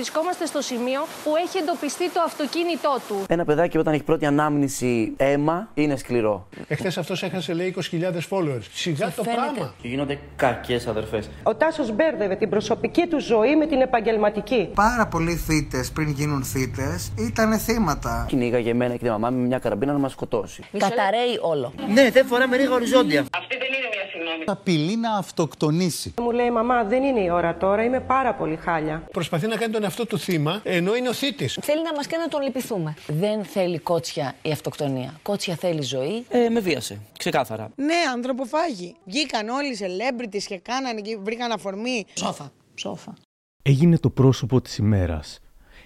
[0.00, 3.14] βρισκόμαστε στο σημείο που έχει εντοπιστεί το αυτοκίνητό του.
[3.28, 6.48] Ένα παιδάκι όταν έχει πρώτη ανάμνηση αίμα είναι σκληρό.
[6.68, 8.66] Εχθές αυτός έχασε λέει 20.000 followers.
[8.72, 9.74] Σιγά το πράγμα.
[9.82, 11.30] Και γίνονται κακές αδερφές.
[11.42, 14.68] Ο Τάσος μπέρδευε την προσωπική του ζωή με την επαγγελματική.
[14.74, 18.24] Πάρα πολλοί θύτε πριν γίνουν θύτε ήταν θύματα.
[18.28, 20.62] Κυνήγαγε εμένα και τη μαμά με μια καραμπίνα να μας σκοτώσει.
[20.78, 21.72] Καταραίει όλο.
[21.92, 23.20] Ναι, δεν φοράμε ρίγα οριζόντια.
[23.20, 24.44] Αυτή δεν είναι μια συγγνώμη.
[24.46, 26.14] Απειλεί να αυτοκτονήσει.
[26.20, 29.02] Μου λέει μαμά δεν είναι η ώρα τώρα, είμαι πάρα πολύ χάλια.
[29.12, 31.58] Προσπαθεί να κάνει τον εαυτό του θύμα ενώ είναι ο θήτης.
[31.62, 32.94] Θέλει να μας κάνει να τον λυπηθούμε.
[33.06, 35.18] Δεν θέλει κότσια η αυτοκτονία.
[35.22, 36.24] Κότσια θέλει ζωή.
[36.28, 37.00] Ε, με βίασε.
[37.18, 37.70] Ξεκάθαρα.
[37.76, 38.94] Ναι, ανθρωποφάγη.
[39.04, 42.06] Βγήκαν όλοι οι celebrities και κάνανε και βρήκαν αφορμή.
[42.14, 42.52] Σόφα.
[42.74, 43.14] Σόφα.
[43.62, 45.38] Έγινε το πρόσωπο της ημέρας.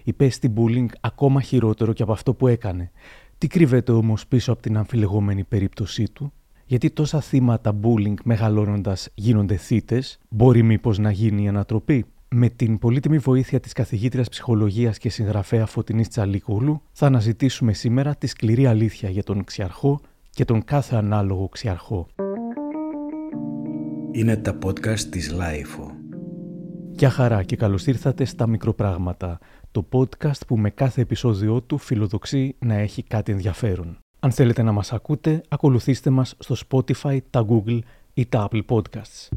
[0.05, 2.91] Υπέστη bullying ακόμα χειρότερο και από αυτό που έκανε.
[3.39, 6.33] Τι κρύβεται όμως πίσω από την αμφιλεγόμενη περίπτωσή του;
[6.67, 12.05] Γιατί τόσα θύματα bullying μεγαλώνοντας γίνονται θύτες, μπορεί μήπως να γίνει η ανατροπή;
[12.37, 18.27] Με την πολύτιμη βοήθεια της καθηγήτριας ψυχολογίας και συγγραφέα Φωτεινής Τσαλίκουλου θα αναζητήσουμε σήμερα τη
[18.27, 22.07] σκληρή αλήθεια για τον ξιαρχό και τον κάθε ανάλογο ξιαρχό.
[24.13, 25.91] Είναι τα podcast της Lifo.
[26.93, 29.39] Γεια χαρά και καλώς ήρθατε στα Μικροπράγματα,
[29.71, 33.99] το podcast που με κάθε επεισόδιό του φιλοδοξεί να έχει κάτι ενδιαφέρον.
[34.21, 37.79] Αν θέλετε να μας ακούτε, ακολουθήστε μας στο Spotify, τα Google
[38.15, 39.29] ή τα Apple Podcasts.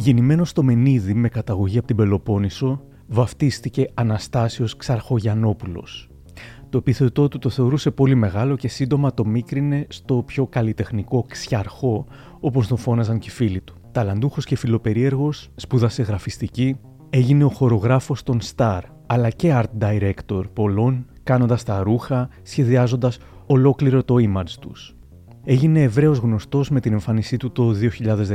[0.00, 6.08] Γεννημένος στο Μενίδη με καταγωγή από την Πελοπόννησο, βαφτίστηκε Αναστάσιος Ξαρχογιανόπουλος.
[6.68, 12.06] Το επίθετό του το θεωρούσε πολύ μεγάλο και σύντομα το μίκρινε στο πιο καλλιτεχνικό ξιαρχό,
[12.40, 13.74] όπως τον φώναζαν και οι φίλοι του.
[13.92, 16.76] Ταλαντούχος και φιλοπερίεργος, σπούδασε γραφιστική,
[17.10, 24.04] έγινε ο χορογράφος των Star, αλλά και art director πολλών, κάνοντας τα ρούχα, σχεδιάζοντας ολόκληρο
[24.04, 24.94] το image τους.
[25.44, 27.74] Έγινε ευρέως γνωστός με την εμφάνισή του το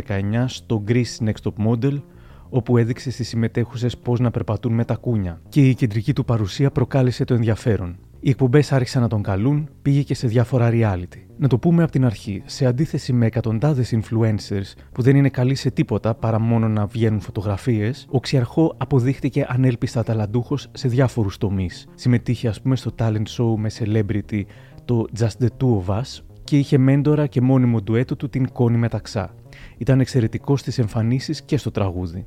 [0.08, 2.02] 2019 στο Greece Next Top Model,
[2.50, 6.72] όπου έδειξε στις συμμετέχουσες πώς να περπατούν με τα κούνια και η κεντρική του παρουσία
[6.72, 7.98] προκάλεσε το ενδιαφέρον.
[8.20, 11.20] Οι εκπομπές άρχισαν να τον καλούν, πήγε και σε διάφορα reality.
[11.38, 15.56] Να το πούμε από την αρχή, σε αντίθεση με εκατοντάδες influencers που δεν είναι καλοί
[15.56, 21.88] σε τίποτα παρά μόνο να βγαίνουν φωτογραφίες, ο Ξιαρχό αποδείχτηκε ανέλπιστα ταλαντούχος σε διάφορους τομείς.
[21.96, 24.42] Συμμετείχε, ας πούμε, στο talent show με celebrity
[24.86, 28.78] το Just the Two of Us και είχε μέντορα και μόνιμο ντουέτο του την Κόνη
[28.78, 29.36] Μεταξά.
[29.78, 32.26] Ήταν εξαιρετικός στις εμφανίσεις και στο τραγούδι.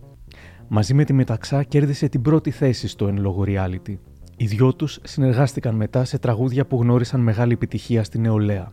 [0.68, 3.98] Μαζί με τη Μεταξά κέρδισε την πρώτη θέση στο εν λόγω reality.
[4.36, 8.72] Οι δυο τους συνεργάστηκαν μετά σε τραγούδια που γνώρισαν μεγάλη επιτυχία στην νεολαία.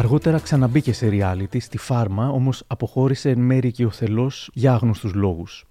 [0.00, 5.14] Αργότερα ξαναμπήκε σε reality στη Φάρμα, όμως αποχώρησε εν μέρη και ο θελός για άγνωστους
[5.14, 5.66] λόγους.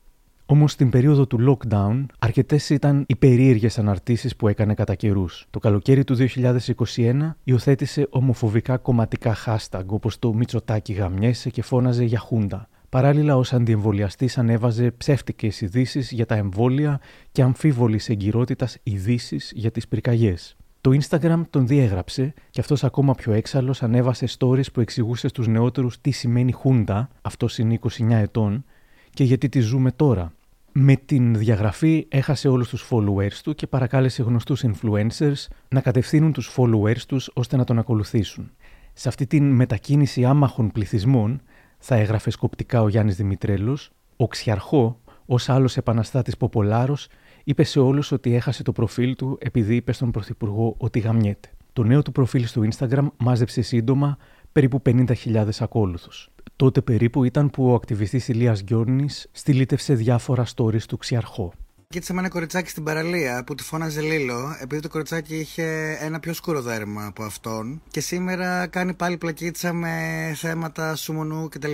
[0.46, 5.48] Όμως στην περίοδο του lockdown, αρκετές ήταν οι περίεργες αναρτήσεις που έκανε κατά καιρούς.
[5.50, 12.20] Το καλοκαίρι του 2021 υιοθέτησε ομοφοβικά κομματικά hashtag όπως το Μητσοτάκι γαμιέσαι και φώναζε για
[12.20, 12.70] χούντα.
[12.90, 17.00] Παράλληλα, ω αντιεμβολιαστή ανέβαζε ψεύτικες ειδήσεις για τα εμβόλια
[17.32, 20.59] και αμφίβολης εγκυρότητας ειδήσεις για τις πυρκαγιές.
[20.82, 26.02] Το Instagram τον διέγραψε και αυτός ακόμα πιο έξαλλος ανέβασε stories που εξηγούσε στους νεότερους
[26.02, 28.66] τι σημαίνει χούντα, αυτός είναι 29 ετών,
[29.14, 30.34] και γιατί τη ζούμε τώρα.
[30.72, 36.56] Με την διαγραφή έχασε όλους τους followers του και παρακάλεσε γνωστούς influencers να κατευθύνουν τους
[36.58, 38.52] followers τους ώστε να τον ακολουθήσουν.
[38.94, 41.42] Σε αυτή την μετακίνηση άμαχων πληθυσμών
[41.78, 47.08] θα έγραφε σκοπτικά ο Γιάννης Δημητρέλος, ο Ξιαρχό, ως άλλος επαναστάτης Ποπολάρος,
[47.50, 51.50] είπε σε όλους ότι έχασε το προφίλ του επειδή είπε στον Πρωθυπουργό ότι γαμιέται.
[51.74, 54.18] Το νέο του προφίλ στο Instagram μάζεψε σύντομα
[54.52, 56.30] περίπου 50.000 ακόλουθους.
[56.56, 61.54] Τότε περίπου ήταν που ο ακτιβιστής Ηλίας Γκιόρνης στυλίτευσε διάφορα stories του Ξιαρχό.
[61.88, 66.20] Κοίταξε με ένα κοριτσάκι στην παραλία που τη φώναζε Λίλο, επειδή το κοριτσάκι είχε ένα
[66.20, 67.82] πιο σκούρο δέρμα από αυτόν.
[67.92, 69.96] Και σήμερα κάνει πάλι πλακίτσα με
[70.36, 71.74] θέματα σουμονού κτλ.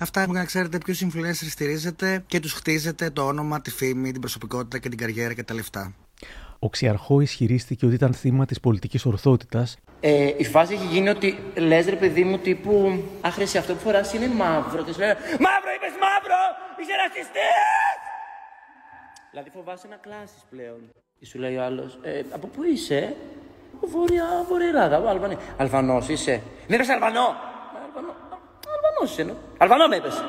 [0.00, 4.20] Αυτά για να ξέρετε ποιους influencers στηρίζετε και τους χτίζετε το όνομα, τη φήμη, την
[4.20, 5.94] προσωπικότητα και την καριέρα και τα λεφτά.
[6.58, 9.76] Ο Ξιαρχό ισχυρίστηκε ότι ήταν θύμα της πολιτικής ορθότητας.
[10.00, 14.12] Ε, η φάση έχει γίνει ότι λες ρε παιδί μου τύπου Άχρηση αυτό που φοράς
[14.12, 14.82] είναι μαύρο.
[14.82, 16.42] Τη λένε Μαύρο, είπες μαύρο!
[16.80, 17.50] Είσαι ρατσιστή!
[19.30, 20.80] Δηλαδή φοβάσαι να κλάσεις πλέον.
[21.18, 23.16] Και σου λέει ο άλλος, ε, από πού είσαι,
[23.80, 25.38] Βόρεια, Βόρεια Ελλάδα, Αλβανία.
[25.56, 26.42] Αλβανός είσαι.
[26.68, 27.26] Ναι, είπε Αλβανό!
[27.86, 28.27] Αλβανό,
[28.88, 29.34] Αλβανός είσαι, ναι.
[29.58, 30.24] Αλβανό με είπες.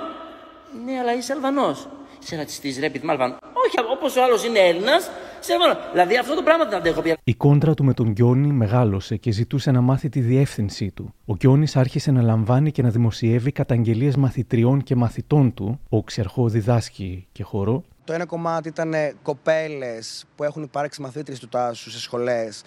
[0.86, 1.88] Ναι, αλλά είσαι Αλβανός.
[2.22, 3.38] Είσαι ρατσιστή, ρε παιδί μου, Αλβανό.
[3.66, 5.10] Όχι, όπως ο άλλος είναι Έλληνας,
[5.40, 5.54] σε
[5.92, 7.18] Δηλαδή αυτό το πράγμα δεν αντέχω πια.
[7.24, 11.14] Η κόντρα του με τον Γκιόνι μεγάλωσε και ζητούσε να μάθει τη διεύθυνσή του.
[11.26, 15.80] Ο Γκιόνι άρχισε να λαμβάνει και να δημοσιεύει καταγγελίες μαθητριών και μαθητών του.
[15.90, 17.84] Ο ξερχό διδάσκει και χορό.
[18.04, 22.62] Το ένα κομμάτι ήταν κοπέλες που έχουν υπάρξει μαθήτριες του Τάσου σε σχολές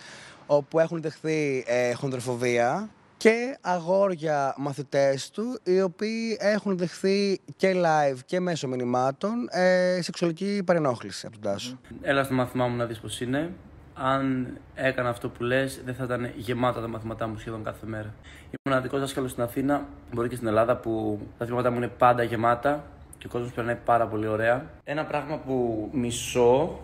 [0.46, 2.90] όπου έχουν δεχθεί ε, χονδροφοβία
[3.22, 10.62] και αγόρια μαθητές του οι οποίοι έχουν δεχθεί και live και μέσω μηνυμάτων ε, σεξουαλική
[10.66, 11.78] παρενόχληση από τον Τάσο.
[12.00, 13.50] Έλα στο μάθημά μου να δεις πώς είναι.
[13.94, 18.14] Αν έκανα αυτό που λες, δεν θα ήταν γεμάτα τα μαθήματά μου σχεδόν κάθε μέρα.
[18.44, 22.22] Είμαι μοναδικό δάσκαλος στην Αθήνα, μπορεί και στην Ελλάδα, που τα μαθήματά μου είναι πάντα
[22.22, 22.84] γεμάτα
[23.18, 24.70] και ο κόσμος περνάει πάρα πολύ ωραία.
[24.84, 26.80] Ένα πράγμα που μισώ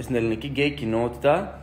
[0.00, 1.60] στην ελληνική γκέι κοινότητα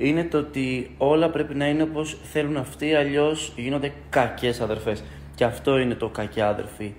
[0.00, 5.04] είναι το ότι όλα πρέπει να είναι όπως θέλουν αυτοί, αλλιώς γίνονται κακές αδερφές.
[5.34, 6.94] Και αυτό είναι το κακιά αδερφή.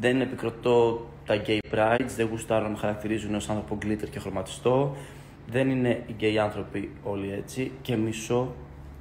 [0.00, 4.96] Δεν επικροτώ τα gay prides, δεν γουστάρω να με χαρακτηρίζουν ως άνθρωπο glitter και χρωματιστό.
[5.46, 8.54] Δεν είναι οι gay άνθρωποι όλοι έτσι και μισώ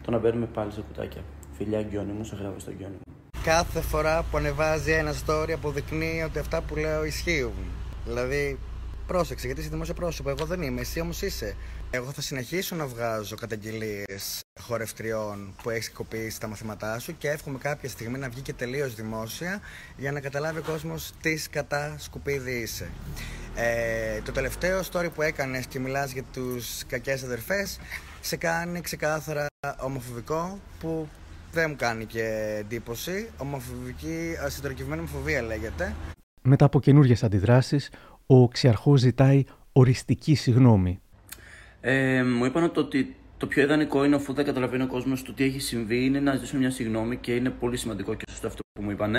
[0.03, 1.21] το να μπαίνουμε πάλι σε κουτάκια.
[1.57, 3.13] Φιλιά Γκιόνι μου, σε γράφω στο Γκιόνι μου.
[3.43, 7.53] Κάθε φορά που ανεβάζει ένα story αποδεικνύει ότι αυτά που λέω ισχύουν.
[8.05, 8.59] Δηλαδή,
[9.07, 10.29] πρόσεξε γιατί είσαι δημόσιο πρόσωπο.
[10.29, 11.55] Εγώ δεν είμαι, εσύ όμως είσαι.
[11.91, 17.57] Εγώ θα συνεχίσω να βγάζω καταγγελίες χορευτριών που έχεις κοπήσει τα μαθήματά σου και εύχομαι
[17.57, 19.61] κάποια στιγμή να βγει και τελείως δημόσια
[19.97, 22.89] για να καταλάβει ο κόσμος τι κατά σκουπίδι είσαι.
[23.55, 27.79] Ε, το τελευταίο story που έκανες και μιλάς για τους κακές αδερφές
[28.21, 29.47] σε κάνει ξεκάθαρα
[29.81, 31.07] ομοφοβικό που
[31.51, 33.29] δεν μου κάνει και εντύπωση.
[33.37, 35.95] Ομοφοβική, συντορικευμένη ομοφοβία λέγεται.
[36.41, 37.89] Μετά από καινούριε αντιδράσεις,
[38.25, 40.99] ο Ξιαρχός ζητάει οριστική συγνώμη
[41.87, 45.43] ε, μου είπαν ότι το πιο ιδανικό είναι αφού δεν καταλαβαίνει ο κόσμος το τι
[45.43, 48.83] έχει συμβεί είναι να ζητήσουμε μια συγγνώμη και είναι πολύ σημαντικό και σωστό αυτό που
[48.83, 49.15] μου είπαν.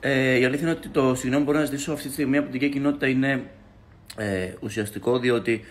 [0.00, 2.50] Ε, η αλήθεια είναι ότι το συγγνώμη που μπορώ να ζητήσω αυτή τη στιγμή από
[2.50, 3.42] την κοινότητα είναι
[4.16, 5.64] ε, ουσιαστικό διότι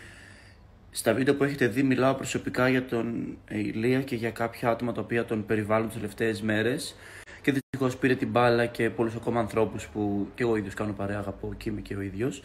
[0.91, 5.01] στα βίντεο που έχετε δει μιλάω προσωπικά για τον Ηλία και για κάποια άτομα τα
[5.01, 6.95] οποία τον περιβάλλουν τις τελευταίες μέρες.
[7.41, 11.17] Και δυστυχώς πήρε την μπάλα και πολλούς ακόμα ανθρώπους που και εγώ ίδιος κάνω παρέα,
[11.17, 12.43] αγαπώ και είμαι και ο ίδιος.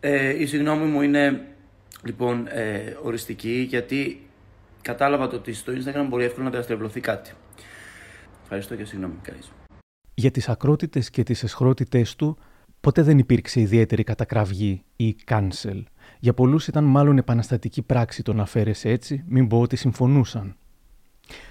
[0.00, 1.40] Ε, η συγγνώμη μου είναι
[2.06, 4.28] λοιπόν ε, οριστική γιατί
[4.82, 7.32] κατάλαβα το ότι στο Instagram μπορεί εύκολα να διαστρεβλωθεί κάτι.
[8.42, 9.50] Ευχαριστώ και συγγνώμη, Καΐς.
[10.14, 12.38] Για τις ακρότητες και τις εσχρότητες του
[12.80, 15.82] ποτέ δεν υπήρξε ιδιαίτερη κατακραυγή ή cancel.
[16.18, 20.56] Για πολλούς ήταν μάλλον επαναστατική πράξη το να φέρεσαι έτσι, μην πω ότι συμφωνούσαν.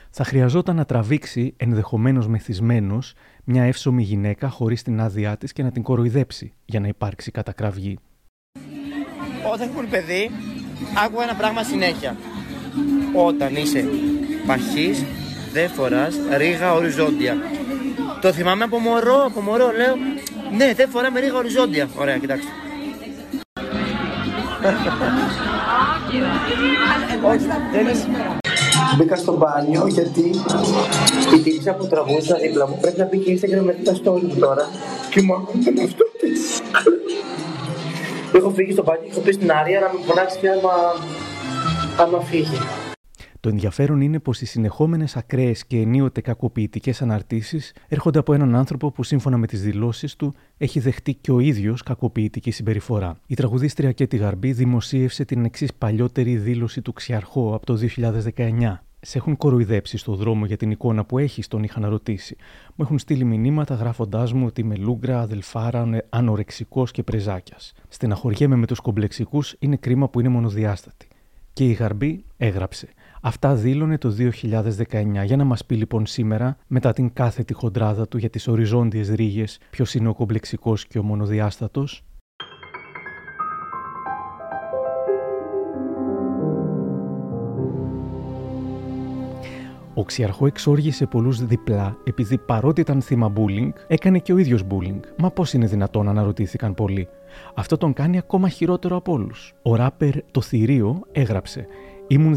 [0.09, 3.13] Θα χρειαζόταν να τραβήξει, ενδεχομένως μεθυσμένος,
[3.43, 7.97] μια εύσωμη γυναίκα χωρίς την άδειά της και να την κοροϊδέψει για να υπάρξει κατακραυγή
[9.53, 10.31] όταν έχουν παιδί,
[11.05, 12.15] άκουγα ένα πράγμα συνέχεια.
[13.13, 13.87] Όταν είσαι
[14.47, 15.03] παχής,
[15.53, 17.37] δεν φοράς ρίγα οριζόντια.
[18.21, 19.95] Το θυμάμαι από μωρό, από μωρό, λέω,
[20.57, 21.89] ναι, δεν φοράμε ρίγα οριζόντια.
[21.97, 22.49] Ωραία, κοιτάξτε.
[28.97, 30.29] Μπήκα στο μπάνιο γιατί
[31.35, 34.35] η τύψη που τραβούσα δίπλα μου πρέπει να πει και Instagram με τα story μου
[34.39, 34.69] τώρα
[35.09, 35.71] και μου ακούτε
[38.35, 40.71] αυτό έχω φύγει στο μπάνιο και έχω πει στην Άρια να με φωνάξεις πια άμα,
[41.99, 42.57] άμα φύγει.
[43.39, 48.91] Το ενδιαφέρον είναι πως οι συνεχόμενες ακραίες και ενίοτε κακοποιητικές αναρτήσεις έρχονται από έναν άνθρωπο
[48.91, 53.17] που σύμφωνα με τις δηλώσεις του έχει δεχτεί και ο ίδιος κακοποιητική συμπεριφορά.
[53.27, 57.79] Η τραγουδίστρια Κέτι Γαρμπή δημοσίευσε την εξής παλιότερη δήλωση του Ξιαρχώ από το
[58.35, 62.35] 2019 σε έχουν κοροϊδέψει στο δρόμο για την εικόνα που έχει, τον είχαν ρωτήσει.
[62.75, 67.73] Μου έχουν στείλει μηνύματα γράφοντάς μου ότι είμαι λούγκρα, αδελφάρα, ανορεξικός και πρεζάκιας.
[67.87, 71.07] Στεναχωριέμαι με τους κομπλεξικούς, είναι κρίμα που είναι μονοδιάστατη.
[71.53, 72.87] Και η Γαρμπή έγραψε.
[73.21, 75.23] Αυτά δήλωνε το 2019.
[75.25, 79.59] Για να μας πει λοιπόν σήμερα, μετά την κάθετη χοντράδα του για τις οριζόντιες ρίγες,
[79.69, 82.03] ποιος είναι ο κομπλεξικός και ο μονοδιάστατος.
[89.97, 94.99] Ο Ξιαρχό εξόργησε πολλούς διπλά, επειδή παρότι ήταν θύμα bullying, έκανε και ο ίδιος bullying.
[95.17, 97.07] Μα πώς είναι δυνατόν, αναρωτήθηκαν πολλοί.
[97.53, 99.53] Αυτό τον κάνει ακόμα χειρότερο από όλους.
[99.61, 101.67] Ο ράπερ Το Θηρίο έγραψε.
[102.07, 102.35] Ήμουν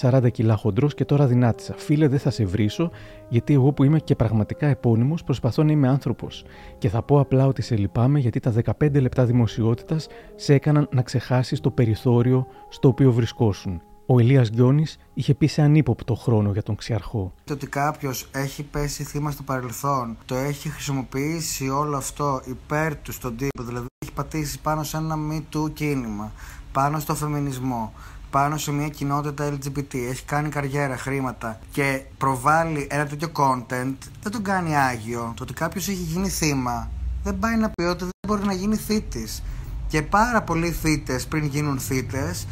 [0.00, 1.74] 240 κιλά χοντρός και τώρα δυνάτησα.
[1.76, 2.90] Φίλε, δεν θα σε βρίσω,
[3.28, 6.44] γιατί εγώ που είμαι και πραγματικά επώνυμος προσπαθώ να είμαι άνθρωπος.
[6.78, 11.02] Και θα πω απλά ότι σε λυπάμαι γιατί τα 15 λεπτά δημοσιότητας σε έκαναν να
[11.02, 13.82] ξεχάσεις το περιθώριο στο οποίο βρισκόσουν.
[14.10, 17.32] Ο Ηλίας Γκιόνη είχε πει σε ανύποπτο χρόνο για τον Ξιαρχό.
[17.44, 23.12] Το ότι κάποιος έχει πέσει θύμα στο παρελθόν, το έχει χρησιμοποιήσει όλο αυτό υπέρ του
[23.12, 26.32] στον τύπο, δηλαδή έχει πατήσει πάνω σε ένα μη του κίνημα,
[26.72, 27.92] πάνω στο φεμινισμό,
[28.30, 34.32] πάνω σε μια κοινότητα LGBT, έχει κάνει καριέρα, χρήματα και προβάλλει ένα τέτοιο content, δεν
[34.32, 35.32] τον κάνει άγιο.
[35.36, 36.90] Το ότι κάποιος έχει γίνει θύμα
[37.22, 39.42] δεν πάει να πει ότι δεν μπορεί να γίνει θήτης.
[39.88, 42.46] Και πάρα πολλοί θύτες πριν γίνουν θύτες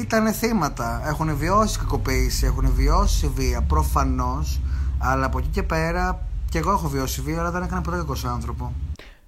[0.00, 1.02] ήταν θύματα.
[1.06, 4.60] Έχουν βιώσει κακοποίηση, έχουν βιώσει βία, προφανώς.
[4.98, 8.14] Αλλά από εκεί και πέρα, και εγώ έχω βιώσει βία, αλλά δεν έκανα ποτέ κακό
[8.24, 8.72] άνθρωπο.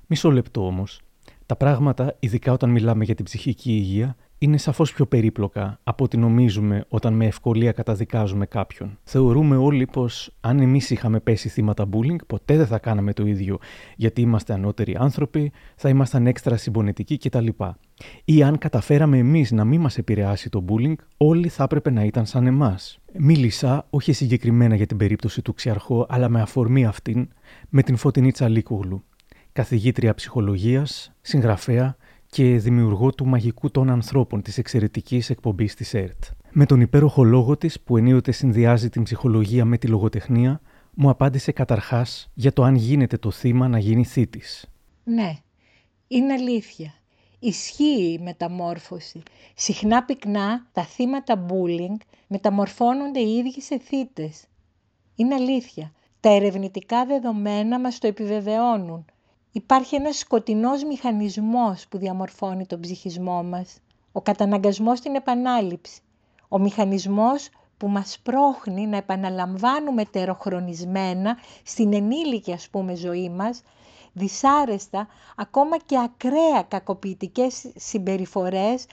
[0.06, 1.00] Μισό λεπτό όμως.
[1.46, 6.16] Τα πράγματα, ειδικά όταν μιλάμε για την ψυχική υγεία, είναι σαφώς πιο περίπλοκα από ό,τι
[6.16, 8.98] νομίζουμε όταν με ευκολία καταδικάζουμε κάποιον.
[9.04, 13.58] Θεωρούμε όλοι πως αν εμείς είχαμε πέσει θύματα bullying, ποτέ δεν θα κάναμε το ίδιο,
[13.96, 17.48] γιατί είμαστε ανώτεροι άνθρωποι, θα ήμασταν έξτρα συμπονετικοί κτλ.
[18.24, 22.26] Ή αν καταφέραμε εμείς να μην μας επηρεάσει το bullying, όλοι θα έπρεπε να ήταν
[22.26, 22.98] σαν εμάς.
[23.12, 27.28] Μίλησα, όχι συγκεκριμένα για την περίπτωση του Ξιαρχώ, αλλά με αφορμή αυτήν,
[27.68, 29.04] με την Φωτεινή Τσαλίκουγλου,
[29.52, 31.96] καθηγήτρια ψυχολογίας, συγγραφέα
[32.26, 36.24] και δημιουργό του μαγικού των ανθρώπων της εξαιρετικής εκπομπής της ΕΡΤ.
[36.52, 40.60] Με τον υπέροχο λόγο της που ενίοτε συνδυάζει την ψυχολογία με τη λογοτεχνία,
[40.94, 44.66] μου απάντησε καταρχάς για το αν γίνεται το θύμα να γίνει θήτης.
[45.04, 45.32] Ναι,
[46.08, 46.94] είναι αλήθεια.
[47.46, 49.22] Ισχύει η μεταμόρφωση.
[49.54, 51.96] Συχνά πυκνά τα θύματα bullying
[52.26, 54.44] μεταμορφώνονται οι ίδιοι σε θύτες.
[55.14, 55.92] Είναι αλήθεια.
[56.20, 59.04] Τα ερευνητικά δεδομένα μας το επιβεβαιώνουν
[59.52, 63.78] υπάρχει ένας σκοτεινός μηχανισμός που διαμορφώνει τον ψυχισμό μας.
[64.12, 66.00] Ο καταναγκασμός στην επανάληψη.
[66.48, 73.62] Ο μηχανισμός που μας πρόχνει να επαναλαμβάνουμε τεροχρονισμένα στην ενήλικη ας πούμε ζωή μας,
[74.14, 78.86] δυσάρεστα, ακόμα και ακραία κακοποιητικές συμπεριφορές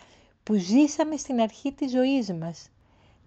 [0.43, 2.69] που ζήσαμε στην αρχή της ζωής μας.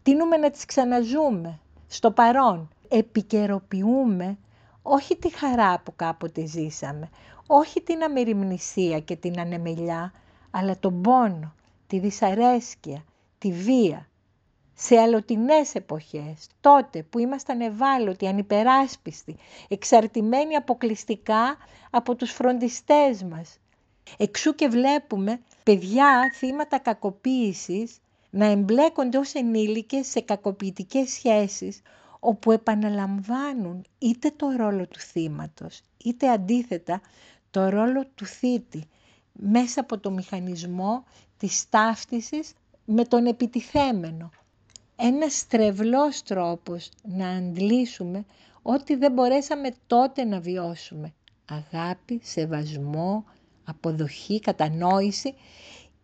[0.02, 2.68] Τίνουμε να τις ξαναζούμε, στο παρόν.
[2.88, 4.38] Επικαιροποιούμε
[4.82, 7.08] όχι τη χαρά που κάποτε ζήσαμε,
[7.46, 10.12] όχι την αμεριμνησία και την ανεμελιά,
[10.50, 11.54] αλλά τον πόνο,
[11.86, 13.04] τη δυσαρέσκεια,
[13.38, 14.08] τη βία.
[14.74, 19.36] Σε αλλοτινές εποχές, τότε που ήμασταν ευάλωτοι, ανυπεράσπιστοι,
[19.68, 21.56] εξαρτημένοι αποκλειστικά
[21.90, 23.58] από τους φροντιστές μας.
[24.16, 27.98] Εξού και βλέπουμε παιδιά θύματα κακοποίησης
[28.30, 31.80] να εμπλέκονται ως ενήλικες σε κακοποιητικές σχέσεις,
[32.20, 37.00] όπου επαναλαμβάνουν είτε το ρόλο του θύματος, είτε αντίθετα
[37.50, 38.88] το ρόλο του θήτη
[39.32, 41.04] μέσα από το μηχανισμό
[41.38, 42.52] της ταύτισης
[42.84, 44.30] με τον επιτιθέμενο.
[44.96, 48.24] Ένας στρεβλός τρόπος να αντλήσουμε
[48.62, 51.12] ό,τι δεν μπορέσαμε τότε να βιώσουμε.
[51.44, 53.24] Αγάπη, σεβασμό,
[53.64, 55.34] αποδοχή, κατανόηση.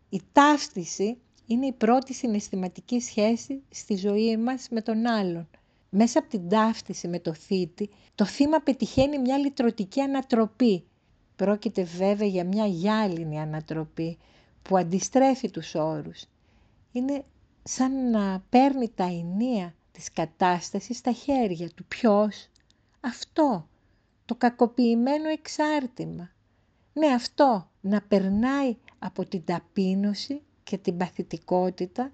[0.09, 1.17] Η ταύτιση
[1.47, 5.49] είναι η πρώτη συναισθηματική σχέση στη ζωή μας με τον άλλον
[5.91, 10.85] μέσα από την ταύτιση με το θήτη, το θύμα πετυχαίνει μια λυτρωτική ανατροπή.
[11.37, 14.19] Πρόκειται βέβαια για μια γυάλινη ανατροπή
[14.63, 16.25] που αντιστρέφει τους όρους.
[16.93, 17.25] Είναι
[17.63, 21.85] σαν να παίρνει τα ενία της κατάστασης στα χέρια του.
[21.85, 22.49] Ποιος;
[23.01, 23.69] Αυτό.
[24.25, 26.31] Το κακοποιημένο εξάρτημα.
[26.93, 27.69] Ναι, αυτό.
[27.81, 32.13] Να περνάει από την ταπείνωση και την παθητικότητα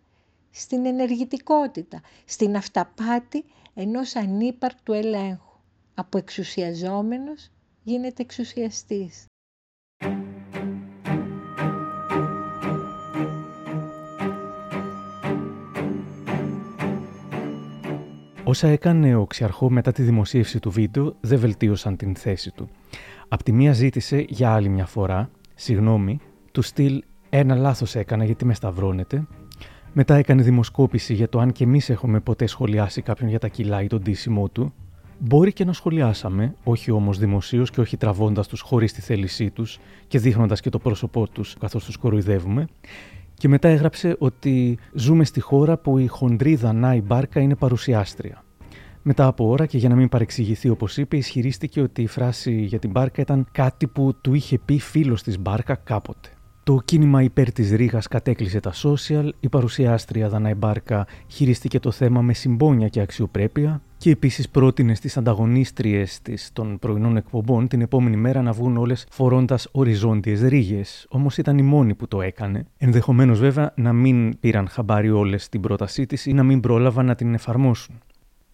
[0.50, 5.58] στην ενεργητικότητα, στην αυταπάτη ενός ανύπαρτου ελέγχου.
[5.94, 7.50] Από εξουσιαζόμενος
[7.82, 9.24] γίνεται εξουσιαστής.
[18.56, 22.68] Όσα έκανε ο Ξιαρχό μετά τη δημοσίευση του βίντεο δεν βελτίωσαν την θέση του.
[23.28, 26.18] Απ' τη μία ζήτησε για άλλη μια φορά, συγγνώμη,
[26.52, 29.26] του στυλ ένα λάθος έκανα γιατί με σταυρώνετε
[29.92, 33.82] μετά έκανε δημοσκόπηση για το αν και εμείς έχουμε ποτέ σχολιάσει κάποιον για τα κιλά
[33.82, 34.72] ή τον τίσιμό του.
[35.18, 39.78] Μπορεί και να σχολιάσαμε, όχι όμως δημοσίως και όχι τραβώντας τους χωρίς τη θέλησή τους
[40.08, 42.66] και δείχνοντας και το πρόσωπό τους καθώς τους κοροϊδεύουμε.
[43.34, 48.44] Και μετά έγραψε ότι ζούμε στη χώρα που η χοντρή Δανάη Μπάρκα είναι παρουσιάστρια.
[49.08, 52.78] Μετά από ώρα και για να μην παρεξηγηθεί όπως είπε, ισχυρίστηκε ότι η φράση για
[52.78, 56.28] την Μπάρκα ήταν κάτι που του είχε πει φίλος της Μπάρκα κάποτε.
[56.62, 62.22] Το κίνημα υπέρ της Ρήγας κατέκλυσε τα social, η παρουσιάστρια Δανάη Μπάρκα χειρίστηκε το θέμα
[62.22, 68.16] με συμπόνια και αξιοπρέπεια και επίσης πρότεινε στις ανταγωνίστριες της των πρωινών εκπομπών την επόμενη
[68.16, 72.66] μέρα να βγουν όλες φορώντας οριζόντιες ρίγες, όμως ήταν η μόνη που το έκανε.
[72.78, 77.14] Ενδεχομένως βέβαια να μην πήραν χαμπάρι όλες την πρότασή της ή να μην πρόλαβαν να
[77.14, 77.98] την εφαρμόσουν.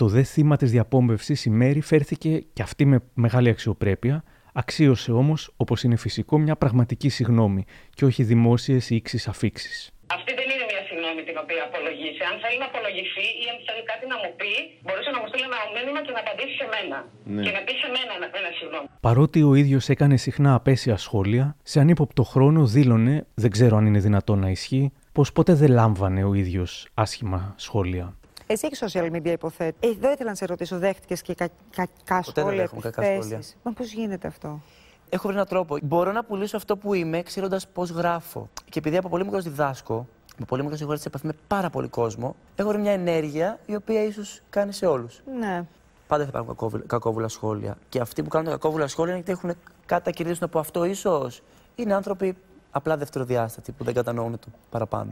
[0.03, 5.53] Το δε θύμα της διαπόμπευσης η Μέρη φέρθηκε και αυτή με μεγάλη αξιοπρέπεια, Αξίωσε όμως,
[5.57, 9.91] όπως είναι φυσικό, μια πραγματική συγνώμη και όχι δημόσιες ήξει αφήξεις.
[10.07, 12.23] Αυτή δεν είναι μια συγνώμη την οποία απολογήσει.
[12.31, 14.53] Αν θέλει να απολογηθεί ή αν θέλει κάτι να μου πει,
[14.85, 16.99] μπορούσε να μου στείλει ένα μήνυμα και να απαντήσει σε μένα.
[17.35, 17.43] Ναι.
[17.45, 18.87] Και να πει σε μένα ένα συγγνώμη.
[19.07, 24.03] Παρότι ο ίδιος έκανε συχνά απέσια σχόλια, σε ανύποπτο χρόνο δήλωνε, δεν ξέρω αν είναι
[24.09, 28.07] δυνατόν να ισχύει, πως ποτέ δεν λάμβανε ο ίδιος άσχημα σχόλια.
[28.53, 29.77] Εσύ έχεις social media, υποθέτω.
[29.81, 32.67] Ε, εδώ ήθελα να σε ρωτήσω, δέχτηκες και κα, κακά σχόλια.
[32.73, 33.43] Δεν κακά σχόλια.
[33.63, 34.61] Μα πώς γίνεται αυτό;
[35.09, 35.79] έχω βρει έναν τρόπο.
[35.83, 38.49] Μπορώ να πουλήσω αυτό που είμαι, ξέροντας πώς γράφω.
[38.65, 40.07] Και επειδή από πολύ μικρός διδάσκω,
[40.37, 43.59] με πολύ μικρό έχω έρθει σε επαφή με πάρα πολύ κόσμο, έχω βρει μια ενέργεια
[43.67, 45.23] η οποία ίσως κάνει σε όλους.
[45.39, 45.65] Ναι.
[46.07, 47.77] Πάντα θα υπάρχουν κακόβουλα, κακόβουλα σχόλια.
[47.89, 50.85] Και αυτοί που κάνουν τα κακόβουλα σχόλια είναι γιατί έχουν κάτι να κερδίσουν από αυτό,
[50.85, 51.43] ίσως.
[51.75, 52.37] Είναι άνθρωποι
[52.71, 55.11] απλά δευτεροδιάστατοι που δεν κατανοούν το παραπάνω.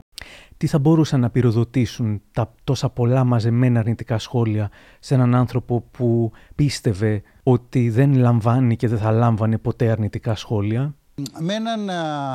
[0.57, 4.69] Τι θα μπορούσαν να πυροδοτήσουν τα τόσα πολλά μαζεμένα αρνητικά σχόλια
[4.99, 10.95] σε έναν άνθρωπο που πίστευε ότι δεν λαμβάνει και δεν θα λάμβανε ποτέ αρνητικά σχόλια;
[11.39, 11.89] Με έναν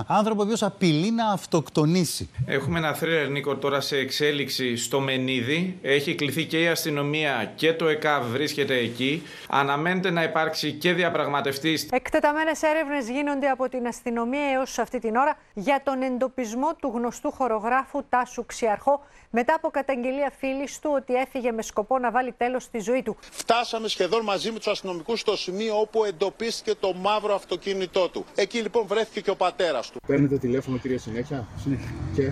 [0.07, 2.29] άνθρωπο ο οποίος απειλεί να αυτοκτονήσει.
[2.47, 5.79] Έχουμε ένα θρίλερ Νίκο τώρα σε εξέλιξη στο Μενίδη.
[5.83, 9.23] Έχει κληθεί και η αστυνομία και το ΕΚΑΒ βρίσκεται εκεί.
[9.49, 11.89] Αναμένεται να υπάρξει και διαπραγματευτής.
[11.91, 17.31] Εκτεταμένες έρευνες γίνονται από την αστυνομία έως αυτή την ώρα για τον εντοπισμό του γνωστού
[17.31, 22.63] χορογράφου Τάσου Ξιαρχό μετά από καταγγελία φίλης του ότι έφυγε με σκοπό να βάλει τέλος
[22.63, 23.17] στη ζωή του.
[23.21, 28.25] Φτάσαμε σχεδόν μαζί με τους αστυνομικούς στο σημείο όπου εντοπίστηκε το μαύρο αυτοκίνητό του.
[28.35, 30.01] Εκεί λοιπόν βρέθηκε και ο πατέρας του.
[30.07, 31.47] Παίρνετε τηλέφωνο, κύριε, συνέχεια.
[31.63, 31.89] Συνέχεια.
[32.15, 32.31] Και;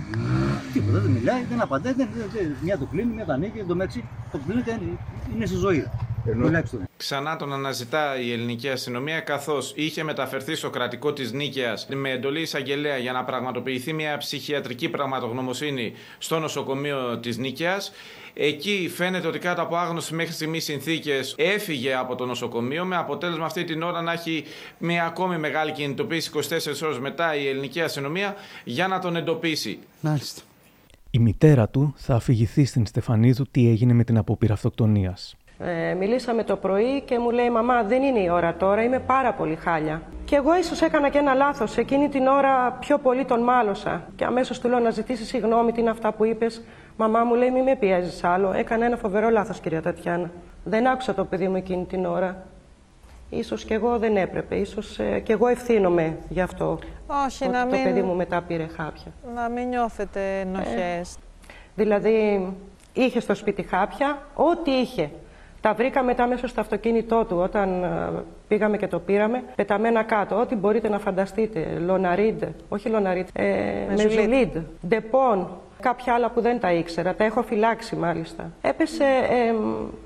[0.73, 1.93] Τίποτα, δεν μιλάει, δεν απαντάει.
[1.93, 3.59] Δεν, δεν, δεν, μια το κλείνει, μια το ανοίγει.
[3.59, 4.99] Εν τω μεταξύ, το κλείνει
[5.35, 5.91] είναι στη ζωή.
[6.97, 12.41] Ξανά τον αναζητά η ελληνική αστυνομία, καθώς είχε μεταφερθεί στο κρατικό της Νίκαιας με εντολή
[12.41, 17.93] εισαγγελέα για να πραγματοποιηθεί μια ψυχιατρική πραγματογνωμοσύνη στο νοσοκομείο της Νίκαιας.
[18.35, 23.45] Εκεί φαίνεται ότι κάτω από άγνωση μέχρι στιγμής συνθήκες έφυγε από το νοσοκομείο με αποτέλεσμα
[23.45, 24.45] αυτή την ώρα να έχει
[24.79, 26.41] μια ακόμη μεγάλη κινητοποίηση 24
[26.83, 29.79] ώρες μετά η ελληνική αστυνομία για να τον εντοπίσει.
[30.01, 30.43] Μάλιστα.
[31.11, 35.37] Η μητέρα του θα αφηγηθεί στην Στεφανίδου τι έγινε με την απόπειρα αυτοκτονίας.
[35.59, 39.33] Ε, μιλήσαμε το πρωί και μου λέει «Μαμά, δεν είναι η ώρα τώρα, είμαι πάρα
[39.33, 40.03] πολύ χάλια».
[40.25, 41.77] Και εγώ ίσως έκανα και ένα λάθος.
[41.77, 44.03] Εκείνη την ώρα πιο πολύ τον μάλωσα.
[44.17, 46.63] Και αμέσως του λέω να ζητήσεις συγγνώμη, τι είναι αυτά που είπες.
[46.97, 48.53] Μαμά μου λέει «Μη με πιέζεις άλλο».
[48.53, 50.31] Έκανα ένα φοβερό λάθος, κυρία Τατιάνα.
[50.65, 52.47] Δεν άκουσα το παιδί μου εκείνη την ώρα.
[53.31, 54.55] Ίσως και εγώ δεν έπρεπε.
[54.55, 56.79] Ίσως ε, και εγώ ευθύνομαι γι' αυτό.
[57.27, 57.85] Όχι, ότι να το μην...
[57.85, 59.13] παιδί μου μετά πήρε χάπια.
[59.35, 61.15] Να μην νιώθετε ενοχές.
[61.15, 61.19] Ε,
[61.75, 62.47] δηλαδή,
[62.93, 65.11] είχε στο σπίτι χάπια, ό,τι είχε.
[65.65, 67.89] Τα βρήκα μετά μέσα στο αυτοκίνητό του όταν ε,
[68.49, 69.43] πήγαμε και το πήραμε.
[69.55, 70.41] Πεταμένα κάτω.
[70.41, 71.79] Ό,τι μπορείτε να φανταστείτε.
[71.87, 73.45] Λοναρίντ, όχι Lonarid, ε,
[73.89, 75.49] Mesulid, Depon,
[75.89, 77.15] κάποια άλλα που δεν τα ήξερα.
[77.15, 78.51] Τα έχω φυλάξει μάλιστα.
[78.61, 79.55] Έπεσε, ε,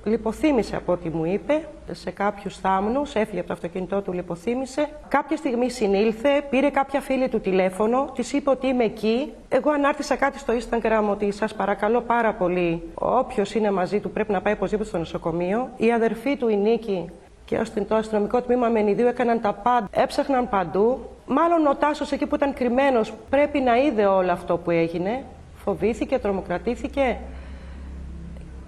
[0.09, 4.89] λιποθύμησε από ό,τι μου είπε, σε κάποιους θάμνους, έφυγε από το αυτοκίνητό του, λιποθύμησε.
[5.09, 9.33] Κάποια στιγμή συνήλθε, πήρε κάποια φίλη του τηλέφωνο, της είπε ότι είμαι εκεί.
[9.49, 14.33] Εγώ ανάρτησα κάτι στο Instagram ότι σας παρακαλώ πάρα πολύ, όποιος είναι μαζί του πρέπει
[14.33, 15.69] να πάει οπωσδήποτε στο νοσοκομείο.
[15.77, 17.11] Η αδερφή του, η Νίκη,
[17.45, 20.99] και το αστυνομικό τμήμα Μενιδίου έκαναν τα πάντα, έψαχναν παντού.
[21.27, 25.25] Μάλλον ο Τάσος εκεί που ήταν κρυμμένος πρέπει να είδε όλο αυτό που έγινε
[25.69, 27.17] φοβήθηκε, τρομοκρατήθηκε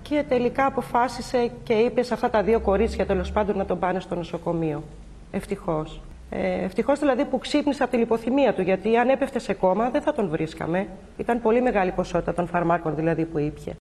[0.03, 4.01] και τελικά αποφάσισε και είπε σε αυτά τα δύο κορίτσια τέλος πάντων να τον πάνε
[4.01, 4.83] στο νοσοκομείο.
[5.31, 6.01] Ευτυχώς.
[6.31, 10.03] Ε, Ευτυχώς δηλαδή που ξύπνησε από τη λιποθυμία του, γιατί αν έπεφτε σε κόμμα δεν
[10.03, 10.87] θα τον βρίσκαμε.
[11.17, 13.75] Ήταν πολύ μεγάλη ποσότητα των φαρμάκων δηλαδή που ήπια.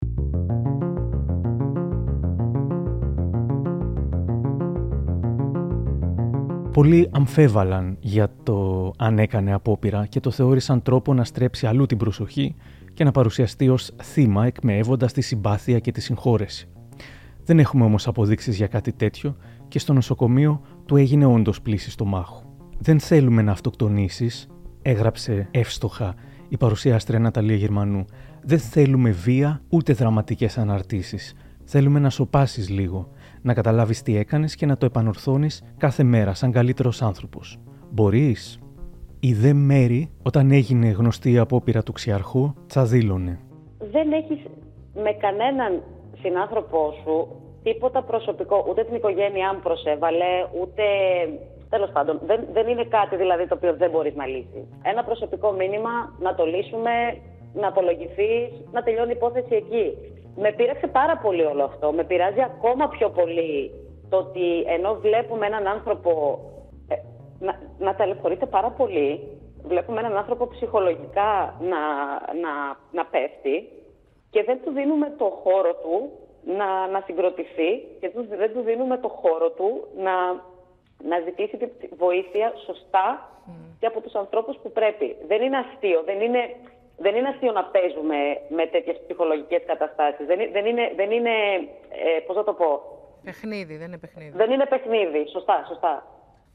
[6.74, 11.98] Πολλοί αμφέβαλαν για το αν έκανε απόπειρα και το θεώρησαν τρόπο να στρέψει αλλού την
[11.98, 12.56] προσοχή
[12.98, 16.68] και να παρουσιαστεί ως θύμα εκμεεύοντας τη συμπάθεια και τη συγχώρεση.
[17.44, 22.06] Δεν έχουμε όμως αποδείξεις για κάτι τέτοιο και στο νοσοκομείο του έγινε όντως πλήση στο
[22.06, 22.56] μάχο.
[22.78, 24.48] «Δεν θέλουμε να αυτοκτονήσεις»,
[24.82, 26.16] έγραψε εύστοχα
[26.50, 28.06] η παρουσιάστρια Ναταλία Γερμανού.
[28.44, 31.34] «Δεν θέλουμε βία ούτε δραματικές αναρτήσεις.
[31.64, 33.10] Θέλουμε να σοπάσεις λίγο,
[33.42, 37.60] να καταλάβεις τι έκανες και να το επανορθώνεις κάθε μέρα σαν καλύτερος άνθρωπος.
[37.92, 38.60] Μπορείς»
[39.20, 43.40] η δε Μέρη, όταν έγινε γνωστή η απόπειρα του ξιαρχού, τσαδίλωνε.
[43.92, 44.40] Δεν έχεις
[44.94, 45.84] με κανέναν
[46.22, 47.28] συνάνθρωπό σου
[47.64, 50.84] τίποτα προσωπικό, ούτε την οικογένειά μου προσέβαλε, ούτε...
[51.70, 54.66] Τέλος πάντων, δεν, δεν είναι κάτι δηλαδή το οποίο δεν μπορείς να λύσεις.
[54.82, 56.92] Ένα προσωπικό μήνυμα, να το λύσουμε,
[57.54, 59.86] να απολογηθείς, να τελειώνει η υπόθεση εκεί.
[60.36, 61.92] Με πείραξε πάρα πολύ όλο αυτό.
[61.92, 63.72] Με πειράζει ακόμα πιο πολύ
[64.10, 66.40] το ότι ενώ βλέπουμε έναν άνθρωπο
[67.40, 69.38] να, να ταλαιπωρείται πάρα πολύ.
[69.64, 71.82] Βλέπουμε έναν άνθρωπο ψυχολογικά να,
[72.44, 73.70] να, να πέφτει
[74.30, 76.12] και δεν του δίνουμε το χώρο του
[76.58, 80.14] να, να συγκροτηθεί και δεν του δίνουμε το χώρο του να,
[81.04, 83.32] να ζητήσει τη βοήθεια σωστά
[83.80, 85.16] και από τους ανθρώπους που πρέπει.
[85.28, 86.56] Δεν είναι αστείο, δεν είναι,
[86.98, 88.18] δεν είναι αστείο να παίζουμε
[88.50, 90.26] με τέτοιες ψυχολογικές καταστάσεις.
[90.26, 91.36] Δεν, δεν είναι, δεν είναι
[91.90, 92.82] ε, πώς θα το πω...
[93.24, 94.38] Παιχνίδι, δεν είναι παιχνίδι.
[94.38, 96.06] Δεν είναι παιχνίδι, σωστά, σωστά.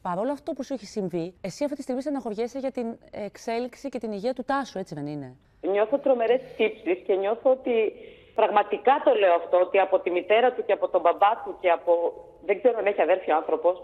[0.02, 3.98] Παρόλο αυτό που σου έχει συμβεί, εσύ αυτή τη στιγμή στεναχωριέσαι για την εξέλιξη και
[3.98, 7.92] την υγεία του Τάσου, έτσι δεν είναι; Νιώθω τρομερές τύψει και νιώθω ότι
[8.34, 11.68] πραγματικά το λέω αυτό, ότι από τη μητέρα του και από τον μπαμπά του και
[11.68, 11.92] από.
[12.44, 13.82] Δεν ξέρω αν έχει αδέρφια άνθρωπος.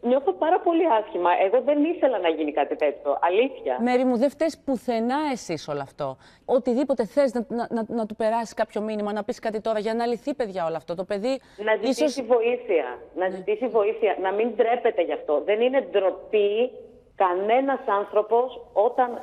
[0.00, 1.30] Νιώθω πάρα πολύ άσχημα.
[1.44, 3.18] Εγώ δεν ήθελα να γίνει κάτι τέτοιο.
[3.20, 3.78] Αλήθεια.
[3.80, 6.16] Μέρη μου, δεν φταίεις πουθενά εσύ όλο αυτό.
[6.44, 9.94] Οτιδήποτε θες να, να, να, να, του περάσει κάποιο μήνυμα, να πεις κάτι τώρα για
[9.94, 10.94] να λυθεί, παιδιά, όλο αυτό.
[10.94, 11.40] Το παιδί.
[11.56, 12.26] Να ζητήσει ίσως...
[12.26, 12.98] βοήθεια.
[13.14, 14.16] Να ζητήσει βοήθεια.
[14.20, 15.42] Να μην ντρέπεται γι' αυτό.
[15.44, 16.70] Δεν είναι ντροπή
[17.16, 19.20] κανένας άνθρωπος όταν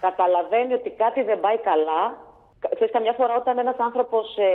[0.00, 2.23] καταλαβαίνει ότι κάτι δεν πάει καλά.
[2.74, 4.50] Ξέρεις, καμιά φορά όταν ένας άνθρωπος ε,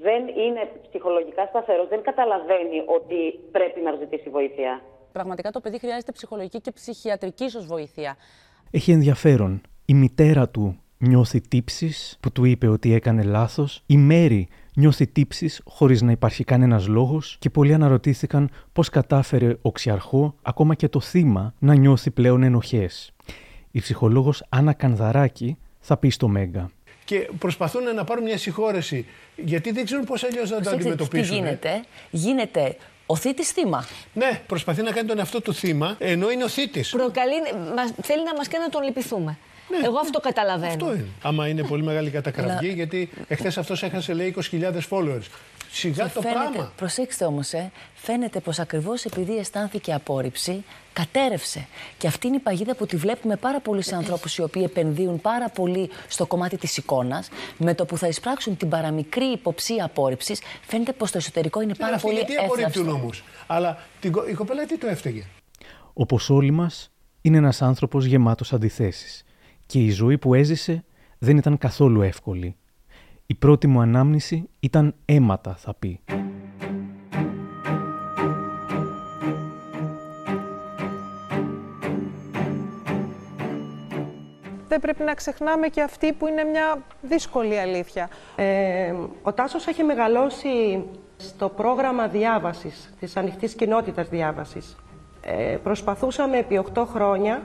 [0.00, 4.82] δεν είναι ψυχολογικά σταθερός, δεν καταλαβαίνει ότι πρέπει να ζητήσει βοήθεια.
[5.12, 8.16] Πραγματικά το παιδί χρειάζεται ψυχολογική και ψυχιατρική ίσως βοήθεια.
[8.70, 9.60] Έχει ενδιαφέρον.
[9.84, 13.82] Η μητέρα του νιώθει τύψεις που του είπε ότι έκανε λάθος.
[13.86, 19.72] Η Μέρη νιώθει τύψεις χωρίς να υπάρχει κανένας λόγος και πολλοί αναρωτήθηκαν πώς κατάφερε ο
[19.72, 23.12] Ξιαρχό, ακόμα και το θύμα, να νιώθει πλέον ενοχές.
[23.70, 26.70] Η ψυχολόγος Άννα Κανδαράκη θα πει στο Μέγκα.
[27.12, 31.28] Και προσπαθούν να πάρουν μια συγχώρεση, γιατί δεν ξέρουν πώς αλλιώς να το αντιμετωπίσουν.
[31.28, 33.86] Τι γίνεται, γίνεται ο θήτης θύμα.
[34.12, 36.90] Ναι, προσπαθεί να κάνει τον εαυτό του θύμα, ενώ είναι ο θήτης.
[36.90, 37.34] Προκαλεί,
[37.76, 39.38] μας, θέλει να μας κάνει να τον λυπηθούμε.
[39.68, 39.86] Ναι.
[39.86, 40.72] Εγώ αυτό καταλαβαίνω.
[40.72, 41.06] Αυτό είναι.
[41.22, 45.26] Άμα είναι πολύ μεγάλη κατακραυγή, γιατί εχθές αυτός έχασε λέει 20.000 followers.
[45.72, 46.72] Σιγά το φαίνεται, πράγμα.
[46.76, 51.66] Προσέξτε όμως, ε, φαίνεται πως ακριβώς επειδή αισθάνθηκε απόρριψη, κατέρευσε.
[51.98, 55.48] Και αυτή είναι η παγίδα που τη βλέπουμε πάρα πολλούς ανθρώπους οι οποίοι επενδύουν πάρα
[55.48, 57.28] πολύ στο κομμάτι της εικόνας.
[57.56, 61.96] Με το που θα εισπράξουν την παραμικρή υποψία απόρριψης, φαίνεται πως το εσωτερικό είναι πάρα
[61.96, 62.36] πολύ εύκολο.
[62.36, 63.10] Γιατί απορρίπτουν όμω.
[63.46, 65.24] Αλλά την, η κοπέλα τι το έφταιγε;
[65.92, 69.24] Όπως όλοι μας, είναι ένας άνθρωπος γεμάτος αντιθέσεις.
[69.66, 70.84] Και η ζωή που έζησε
[71.18, 72.56] δεν ήταν καθόλου εύκολη.
[73.32, 76.00] Η πρώτη μου ανάμνηση ήταν αίματα, θα πει.
[84.68, 88.08] Δεν πρέπει να ξεχνάμε και αυτή που είναι μια δύσκολη αλήθεια.
[88.36, 90.84] Ε, ο Τάσος έχει μεγαλώσει
[91.16, 94.76] στο πρόγραμμα διάβασης, της ανοιχτής κοινότητας διάβασης.
[95.22, 97.42] Ε, προσπαθούσαμε επί 8 χρόνια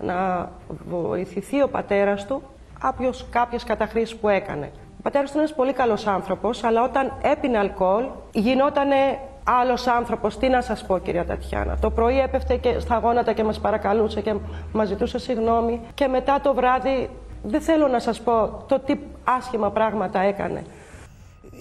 [0.00, 0.50] να
[0.88, 2.42] βοηθηθεί ο πατέρας του
[2.80, 4.72] από κάποιες καταχρήσεις που έκανε.
[5.00, 10.38] Ο πατέρας του είναι ένας πολύ καλός άνθρωπος, αλλά όταν έπινε αλκοόλ, γινότανε άλλος άνθρωπος.
[10.38, 11.76] Τι να σας πω, κυρία Τατιάνα.
[11.76, 14.34] Το πρωί έπεφτε και στα γόνατα και μας παρακαλούσε και
[14.72, 15.80] μας ζητούσε συγγνώμη.
[15.94, 17.10] Και μετά το βράδυ,
[17.42, 20.64] δεν θέλω να σας πω το τι άσχημα πράγματα έκανε.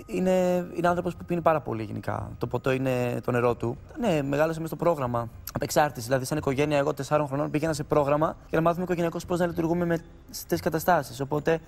[0.05, 2.31] Είναι, είναι άνθρωπος που πίνει πάρα πολύ γενικά.
[2.37, 3.77] Το ποτό είναι το νερό του.
[3.99, 5.29] Ναι, μεγάλωσε μες στο πρόγραμμα.
[5.53, 6.05] Απεξάρτηση.
[6.05, 9.45] Δηλαδή, σαν οικογένεια, εγώ τεσσάρων χρονών πήγαινα σε πρόγραμμα για να μάθουμε οικογενειακώς πώς να
[9.45, 9.99] λειτουργούμε με
[10.29, 11.19] στις καταστάσεις.
[11.19, 11.59] Οπότε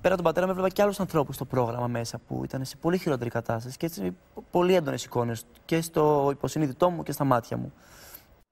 [0.00, 2.98] πέρα τον πατέρα μου έβλεπα και άλλους ανθρώπους στο πρόγραμμα μέσα που ήταν σε πολύ
[2.98, 4.16] χειρότερη κατάσταση και έτσι
[4.50, 7.72] πολύ έντονες εικόνες και στο υποσυνείδητό μου και στα μάτια μου.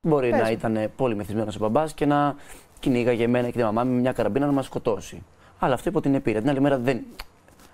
[0.01, 0.41] Μπορεί Πες.
[0.41, 2.35] να ήταν πολύ μεθυσμένος ο μπαμπάς και να
[2.79, 5.23] κυνήγαγε εμένα και τη μαμά με μια καραμπίνα να μας σκοτώσει.
[5.59, 6.41] Αλλά αυτό υπό την επίρρεια.
[6.41, 7.05] Την άλλη μέρα δεν,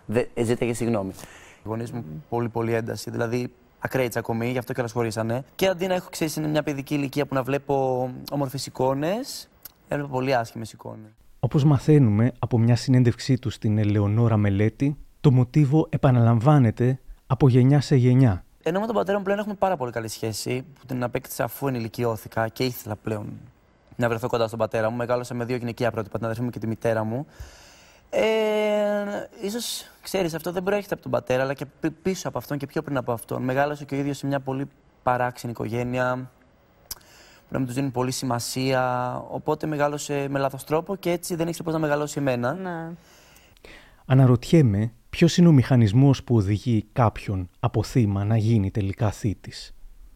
[0.06, 1.10] δεν ζήταγε συγγνώμη.
[1.58, 3.10] Οι γονείς μου πολύ πολύ ένταση.
[3.10, 5.44] Δηλαδή ακραίοι τσακωμοί, γι' αυτό και χωρίσανε.
[5.54, 9.48] Και αντί να έχω ξέρεις μια παιδική ηλικία που να βλέπω όμορφες εικόνες,
[9.88, 11.10] έβλεπα πολύ άσχημες εικόνες.
[11.44, 17.96] Όπως μαθαίνουμε από μια συνέντευξή του στην Ελεονόρα Μελέτη, το μοτίβο επαναλαμβάνεται από γενιά σε
[17.96, 18.44] γενιά.
[18.62, 21.66] Ενώ με τον πατέρα μου πλέον έχουμε πάρα πολύ καλή σχέση, που την απέκτησα αφού
[21.66, 23.32] ενηλικιώθηκα και ήθελα πλέον
[23.96, 24.96] να βρεθώ κοντά στον πατέρα μου.
[24.96, 27.26] Μεγάλωσα με δύο γυναικεία πρότυπα, την αδερφή μου και τη μητέρα μου.
[28.10, 28.22] Ε,
[29.42, 31.66] ίσως, ξέρεις, αυτό δεν προέρχεται από τον πατέρα, αλλά και
[32.02, 33.42] πίσω από αυτόν και πιο πριν από αυτόν.
[33.42, 34.68] Μεγάλωσε και ο ίδιος σε μια πολύ
[35.02, 36.30] παράξενη οικογένεια,
[37.48, 39.14] να μην τους δίνουν πολύ σημασία.
[39.30, 42.54] Οπότε μεγάλωσε με λάθος τρόπο και έτσι δεν ήξερε πώς να μεγαλώσει εμένα.
[42.54, 42.94] Ναι.
[44.06, 49.74] Αναρωτιέμαι ποιος είναι ο μηχανισμός που οδηγεί κάποιον από θύμα να γίνει τελικά θήτης;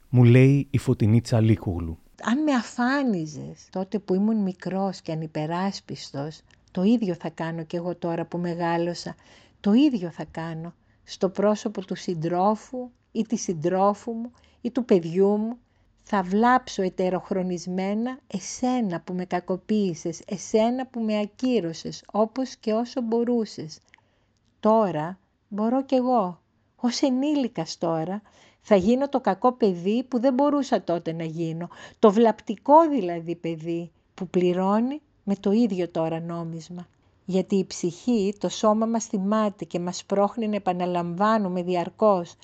[0.08, 1.98] Μου λέει η φωτεινή Τσαλίκουγλου.
[2.22, 7.96] Αν με αφάνιζες τότε που ήμουν μικρός και ανυπεράσπιστος, το ίδιο θα κάνω κι εγώ
[7.96, 9.14] τώρα που μεγάλωσα.
[9.60, 15.36] Το ίδιο θα κάνω στο πρόσωπο του συντρόφου ή της συντρόφου μου ή του παιδιού
[15.36, 15.58] μου
[16.10, 23.78] θα βλάψω ετεροχρονισμένα εσένα που με κακοποίησες, εσένα που με ακύρωσες, όπως και όσο μπορούσες.
[24.60, 25.18] Τώρα
[25.48, 26.40] μπορώ κι εγώ,
[26.76, 28.22] ως ενήλικας τώρα,
[28.60, 31.68] θα γίνω το κακό παιδί που δεν μπορούσα τότε να γίνω,
[31.98, 36.86] το βλαπτικό δηλαδή παιδί που πληρώνει με το ίδιο τώρα νόμισμα.
[37.24, 42.34] Γιατί η ψυχή, το σώμα μας θυμάται και μας πρόχνει να επαναλαμβάνουμε διαρκώς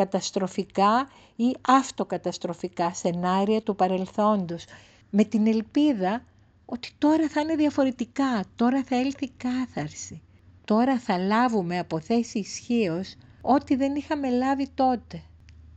[0.00, 4.64] καταστροφικά ή αυτοκαταστροφικά σενάρια του παρελθόντος,
[5.10, 6.24] με την ελπίδα
[6.64, 10.22] ότι τώρα θα είναι διαφορετικά, τώρα θα έλθει κάθαρση.
[10.64, 15.22] Τώρα θα λάβουμε από θέση ισχύως ό,τι δεν είχαμε λάβει τότε.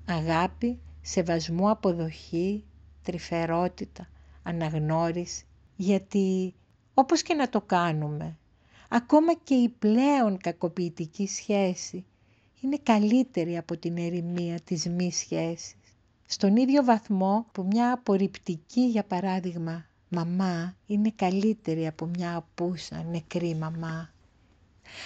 [0.07, 2.63] Αγάπη, σεβασμό, αποδοχή,
[3.03, 4.07] τρυφερότητα,
[4.43, 5.45] αναγνώριση.
[5.75, 6.53] Γιατί
[6.93, 8.38] όπως και να το κάνουμε,
[8.89, 12.05] ακόμα και η πλέον κακοποιητική σχέση
[12.63, 15.76] είναι καλύτερη από την ερημία της μη σχέσης.
[16.26, 23.56] Στον ίδιο βαθμό που μια απορριπτική, για παράδειγμα, μαμά είναι καλύτερη από μια απούσα νεκρή
[23.56, 24.13] μαμά.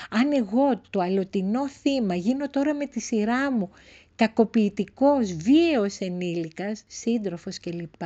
[0.10, 3.70] Αν εγώ το αλλοτινό θύμα γίνω τώρα με τη σειρά μου
[4.16, 8.02] κακοποιητικός, βίαιος ενήλικας, σύντροφος κλπ,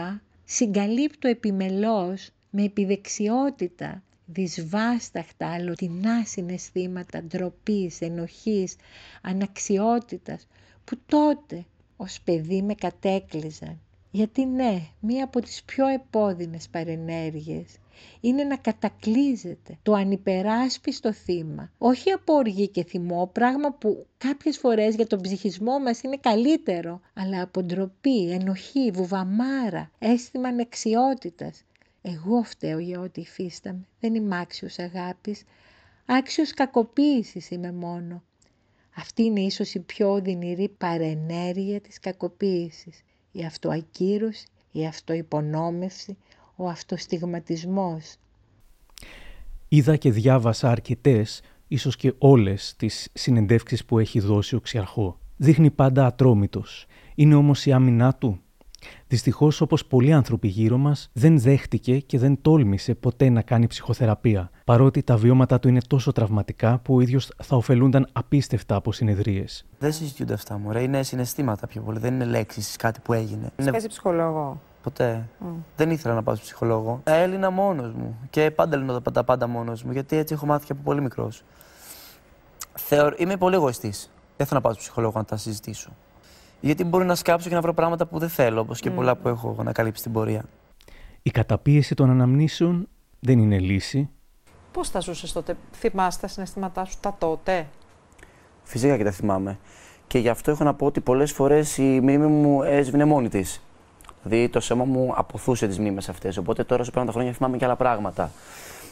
[0.45, 8.75] συγκαλύπτω επιμελώς με επιδεξιότητα δυσβάσταχτα αλλοτινά συναισθήματα ντροπής, ενοχής,
[9.21, 10.47] αναξιότητας
[10.83, 11.65] που τότε
[11.97, 13.79] ως παιδί με κατέκλυζαν.
[14.11, 17.77] Γιατί ναι, μία από τις πιο επώδυνες παρενέργειες
[18.19, 21.71] είναι να κατακλείζεται το ανυπεράσπιστο θύμα.
[21.77, 27.01] Όχι από οργή και θυμό, πράγμα που κάποιες φορές για τον ψυχισμό μας είναι καλύτερο,
[27.13, 31.63] αλλά από ντροπή, ενοχή, βουβαμάρα, αίσθημα ανεξιότητας.
[32.01, 33.87] Εγώ φταίω για ό,τι υφίσταμαι.
[33.99, 35.43] Δεν είμαι άξιος αγάπης.
[36.05, 38.23] Άξιος κακοποίησης είμαι μόνο.
[38.95, 43.01] Αυτή είναι ίσως η πιο οδυνηρή παρενέργεια της κακοποίησης.
[43.31, 46.17] Η αυτοακύρωση, η αυτοϋπονόμευση,
[46.55, 48.15] ο αυτοστιγματισμός.
[49.67, 55.19] Είδα και διάβασα αρκετές, ίσως και όλες τις συνεντεύξεις που έχει δώσει ο Ξιαρχό.
[55.37, 56.85] Δείχνει πάντα ατρόμητος.
[57.15, 58.41] Είναι όμως η άμυνά του;
[59.07, 64.49] Δυστυχώς, όπως πολλοί άνθρωποι γύρω μας, δεν δέχτηκε και δεν τόλμησε ποτέ να κάνει ψυχοθεραπεία,
[64.65, 69.65] παρότι τα βιώματά του είναι τόσο τραυματικά που ο ίδιος θα ωφελούνταν απίστευτα από συνεδρίες.
[69.79, 70.71] Δεν συζητιούνται αυτά, μου.
[70.77, 71.99] Είναι συναισθήματα πιο πολύ.
[71.99, 73.51] Δεν είναι λέξεις κάτι που έγινε.
[73.55, 73.87] Είναι...
[73.87, 74.61] ψυχολόγο.
[74.83, 75.29] Ποτέ.
[75.75, 77.01] Δεν ήθελα να πάω στο ψυχολόγο.
[77.03, 78.17] Έλληνα μόνος μου.
[78.29, 79.91] Και πάντα λύνω τα πάντα μόνος μου.
[79.91, 81.43] Γιατί έτσι έχω μάθει από πολύ μικρός.
[82.73, 83.13] Θεω...
[83.17, 84.11] Είμαι πολύ εγωιστής.
[84.37, 85.89] Δεν θέλω να πάω στο ψυχολόγο να τα συζητήσω.
[86.61, 89.27] Γιατί μπορεί να σκάψω και να βρω πράγματα που δεν θέλω, όπως και πολλά που
[89.27, 90.45] έχω ανακαλύψει στην πορεία.
[91.21, 92.87] Η καταπίεση των αναμνήσεων
[93.19, 94.09] δεν είναι λύση.
[94.71, 97.67] Πώς τα ζούσες τότε, θυμάσαι τα συναισθήματά σου τα τότε;
[98.63, 99.57] Φυσικά και τα θυμάμαι.
[100.07, 103.61] Και γι' αυτό έχω να πω ότι πολλές φορές η μνήμη μου έσβηνε μόνη της.
[104.23, 106.37] Δηλαδή το σώμα μου αποθούσε τις μνήμες αυτές.
[106.37, 108.31] Οπότε τώρα, όσο πέραν τα χρόνια, θυμάμαι και άλλα πράγματα.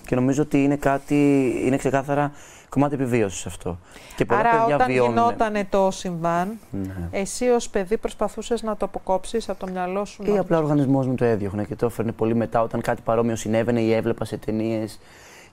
[0.06, 2.32] Και νομίζω ότι είναι κάτι, είναι ξεκάθαρα
[2.70, 3.80] κομμάτι επιβίωσης αυτό.
[4.16, 5.14] Και πολλά Άρα, παιδιά όταν βιώνουν...
[5.14, 7.08] γινόταν το συμβάν, Ναι.
[7.12, 10.24] εσύ ως παιδί προσπαθούσες να το αποκόψεις από το μυαλό σου.
[10.26, 13.02] Ή να απλά ο οργανισμός μου το έδιωχνε και το έφερνε πολύ μετά όταν κάτι
[13.02, 15.00] παρόμοιο συνέβαινε ή έβλεπα σε ταινίες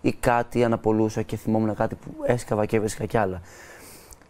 [0.00, 3.36] ή κάτι αναπολούσα και θυμόμουν κάτι που έσκαβα και έβρισκα κι άλλα.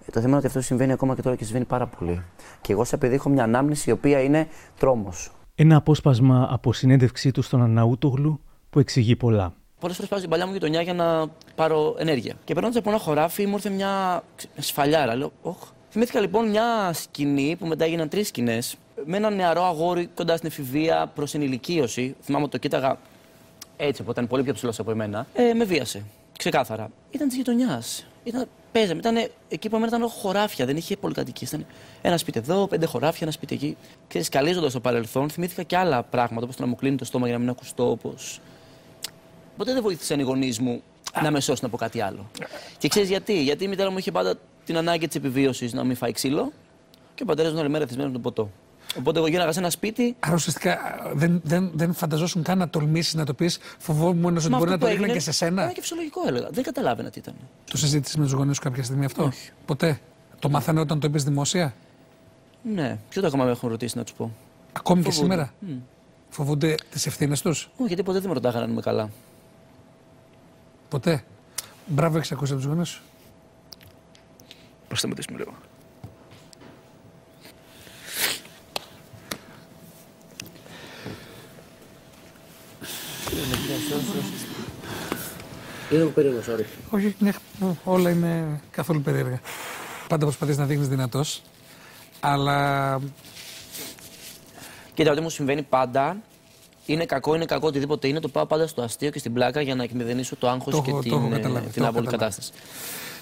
[0.06, 2.22] Ε, Το θέμα είναι ότι αυτό συμβαίνει ακόμα και τώρα και συμβαίνει πάρα πολύ.
[2.60, 4.46] Και εγώ, σαν παιδί, έχω μια ανάμνηση η οποία είναι
[4.78, 5.30] τρόμος.
[5.54, 9.52] Ένα απόσπασμα από συνέντευξή του στον Αναούτογλου που εξηγεί πολλά.
[9.86, 12.34] Πολλές φορές πάω στην παλιά μου γειτονιά για να πάρω ενέργεια.
[12.44, 15.16] Και περνώντας από ένα χωράφι μου ήρθε μια ξε- σφαλιάρα.
[15.16, 15.56] Λέω, Ωχ.
[15.90, 20.48] Θυμήθηκα λοιπόν μια σκηνή που μετά έγιναν τρεις σκηνές με ένα νεαρό αγόρι κοντά στην
[20.48, 22.16] εφηβεία προς ενηλικίωση.
[22.22, 22.98] Θυμάμαι ότι το κοίταγα
[23.76, 25.26] έτσι, οπότε ήταν πολύ πιο ψηλός από εμένα.
[25.34, 26.02] Ε, με βίασε.
[26.38, 26.90] Ξεκάθαρα.
[27.10, 28.06] Ήταν της γειτονιάς.
[28.24, 28.98] Ήταν, παίζαμε.
[28.98, 31.50] Ήταν, εκεί που εμένα ήταν χωράφια, δεν είχε πολυκατοικίες.
[31.52, 31.66] Ήταν
[32.02, 33.76] ένα σπίτι εδώ, πέντε χωράφια, ένα σπίτι εκεί.
[34.08, 37.26] Και σκαλίζοντα το παρελθόν, θυμήθηκα και άλλα πράγματα, όπως το να μου κλείνει το στόμα
[37.26, 38.40] για να μην ακουστώ, όπως
[39.56, 40.82] Ποτέ δεν βοήθησαν οι γονείς μου
[41.22, 42.30] να με σώσουν από κάτι άλλο.
[42.78, 45.96] Και ξέρεις γιατί; Γιατί η μητέρα μου είχε πάντα την ανάγκη της επιβίωσης να μην
[45.96, 46.52] φάει ξύλο
[47.14, 48.50] και ο πατέρας μου όλη μέρα θυσμένο με τον ποτό.
[48.98, 50.16] Οπότε εγώ γίναγα σε ένα σπίτι.
[50.20, 50.78] Άρα ουσιαστικά
[51.14, 53.58] δεν, δεν, δεν φανταζόσουν καν να τολμήσεις να το πεις.
[53.78, 55.62] Φοβόμουν ότι Μα μπορεί αυτό να το που ρίχναν έγινε και σε σένα.
[55.62, 56.48] Ήταν και φυσιολογικό έλεγα.
[56.50, 57.34] Δεν καταλάβαινα τι ήταν.
[57.70, 59.50] Το συζήτησες με τους γονείς σου κάποια στιγμή αυτό; Όχι.
[59.66, 60.00] Ποτέ.
[60.38, 61.74] Το μάθανε όταν το είπες δημόσια;
[62.62, 64.32] Ναι, ποιο το ακόμα με έχουν ρωτήσει να τους πω;
[64.72, 65.32] Ακόμη και Φοβούνται.
[65.32, 65.78] σήμερα; Μμ.
[66.28, 69.10] Φοβούνται τις ευθύνες τους; Όχι, γιατί ποτέ δεν με ρωτάγανε αν είμαι καλά.
[70.88, 71.24] Ποτέ.
[71.86, 73.02] Μπράβο, έχεις ακούσει από τους γονείς σου.
[74.88, 75.54] Πώ θα με δεις λίγο.
[85.92, 86.64] Είναι μου περίεργο, sorry.
[86.90, 87.30] Όχι, ναι,
[87.84, 89.40] όλα είναι καθόλου περίεργα.
[90.08, 91.42] Πάντα προσπαθείς να δείχνεις δυνατός.
[92.20, 93.00] Αλλά
[94.96, 96.16] Κοίτα, ό,τι μου συμβαίνει πάντα
[96.86, 99.74] είναι κακό, είναι κακό, οτιδήποτε είναι, το πάω πάντα στο αστείο και στην πλάκα για
[99.74, 101.88] να εκμηδενήσω το άγχος Το και έχω- το την, έχω ε, καταλάβει, την το έχω
[101.88, 102.34] άβολη καταλάβει.
[102.34, 102.52] κατάσταση.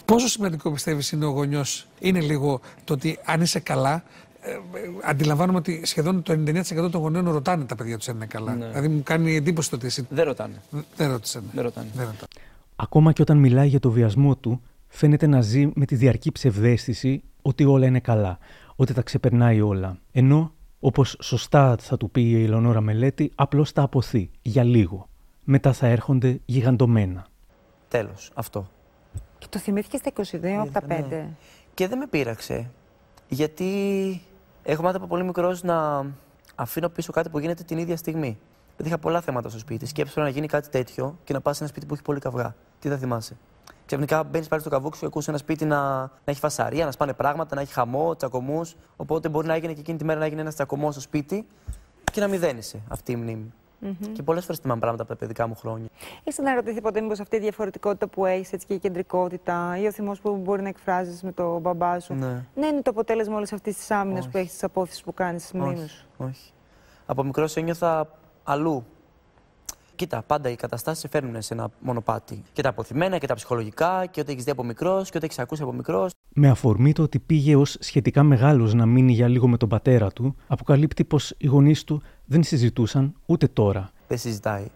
[0.04, 4.04] πόσο σημαντικό πιστεύεις είναι ο γονιός, είναι λίγο το ότι αν είσαι καλά.
[4.46, 4.56] Ε, ε,
[5.02, 8.54] αντιλαμβάνομαι ότι σχεδόν το 99% των γονέων ρωτάνε τα παιδιά τους αν είναι καλά.
[8.54, 8.66] Ναι.
[8.66, 10.06] Δηλαδή μου κάνει εντύπωση το ότι εσύ.
[10.10, 10.62] Δεν ρωτάνε.
[10.96, 11.42] Δεν ρώτησαν.
[11.52, 11.86] Δεν ρωτάνε.
[11.94, 12.26] Δεν ρωτάνε.
[12.76, 17.22] Ακόμα και όταν μιλάει για το βιασμό του, φαίνεται να ζει με τη διαρκή ψευδέστηση
[17.42, 18.38] ότι όλα είναι καλά,
[18.76, 19.98] ότι τα ξεπερνάει όλα.
[20.12, 20.52] Ενώ,
[20.86, 25.08] όπως σωστά θα του πει η Ελεονόρα Μελέτη, απλώς τα αποθεί για λίγο.
[25.44, 27.26] Μετά θα έρχονται γιγαντωμένα.
[27.88, 28.30] Τέλος.
[28.34, 28.70] Αυτό.
[29.38, 31.06] Και το θυμήθηκε στα 22 από τα 5.
[31.08, 31.28] ναι.
[31.74, 32.70] Και δεν με πείραξε.
[33.28, 33.66] Γιατί
[34.62, 36.06] έχω μάθει από πολύ μικρός να
[36.54, 38.38] αφήνω πίσω κάτι που γίνεται την ίδια στιγμή.
[38.76, 39.86] Δηλαδή είχα πολλά θέματα στο σπίτι.
[39.86, 42.54] Σκέψω να γίνει κάτι τέτοιο και να πας σε ένα σπίτι που έχει πολύ καυγά.
[42.78, 43.36] Τι θα θυμάσαι;
[43.86, 47.12] Ξαφνικά μπαίνεις πάλι στο καβούκι σου, ακούς ένα σπίτι να, να έχει φασαρία, να σπάνε
[47.12, 48.76] πράγματα, να έχει χαμό, τσακωμούς.
[48.96, 51.46] Οπότε μπορεί να έγινε και εκείνη τη μέρα να γίνει ένας τσακωμός στο σπίτι
[52.12, 53.52] και να μηδένισε αυτή η μνήμη.
[53.82, 54.08] Mm-hmm.
[54.12, 55.88] Και πολλές φορές θυμάμαι πράγματα από τα παιδικά μου χρόνια.
[56.24, 59.92] Είσαι να ρωτηθεί ποτέ μήπως αυτή η διαφορετικότητα που έχεις και η κεντρικότητα ή ο
[59.92, 62.14] θυμός που μπορεί να εκφράζεις με τον μπαμπά σου.
[62.14, 62.46] Ναι.
[62.54, 65.60] ναι, είναι το αποτέλεσμα όλης αυτής της άμυνας που έχεις, της απόθεση που κάνεις στις
[65.60, 66.06] μνήμες σου.
[66.16, 66.52] Όχι.
[67.06, 68.08] Από μικρός ένιωθα
[68.44, 68.84] αλλού.
[69.96, 72.42] Κοίτα, πάντα οι καταστάσεις σε φέρνουν σε ένα μονοπάτι.
[72.52, 75.38] Και τα αποθυμένα και τα ψυχολογικά και ό,τι έχεις δει από μικρός και ό,τι έχεις
[75.38, 76.12] ακούσει από μικρός.
[76.34, 80.10] Με αφορμή το ότι πήγε ως σχετικά μεγάλος να μείνει για λίγο με τον πατέρα
[80.10, 83.90] του, αποκαλύπτει πως οι γονείς του δεν συζητούσαν ούτε τώρα.
[84.08, 84.66] Δεν συζητάει.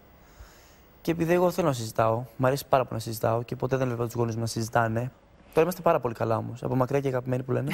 [1.01, 3.87] Και επειδή εγώ θέλω να συζητάω, μου αρέσει πάρα πολύ να συζητάω και ποτέ δεν
[3.87, 5.11] βλέπω τους γονείς μου να συζητάνε.
[5.53, 6.63] Τώρα είμαστε πάρα πολύ καλά όμως.
[6.63, 7.71] Από μακριά και αγαπημένοι που λένε.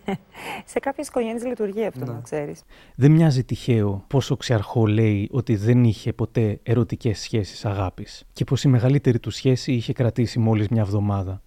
[0.72, 2.62] σε κάποιες οικογένειες λειτουργεί αυτό, να ξέρεις.
[2.94, 8.44] Δεν μοιάζει τυχαίο πω ο Ξιαρχό λέει ότι δεν είχε ποτέ ερωτικές σχέσεις αγάπης και
[8.44, 11.42] πως η μεγαλύτερη του σχέση είχε κρατήσει μόλις μια εβδομάδα.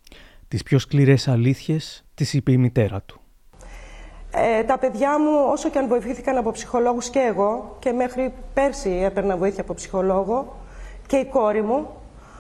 [0.48, 3.22] Τις πιο σκληρές αλήθειες τις είπε η μητέρα του.
[4.32, 8.90] Ε, τα παιδιά μου, όσο και αν βοηθήθηκαν από ψυχολόγους και εγώ, και μέχρι πέρσι
[8.90, 10.56] έπαιρνα βοήθεια από ψυχολόγο,
[11.08, 11.88] και η κόρη μου,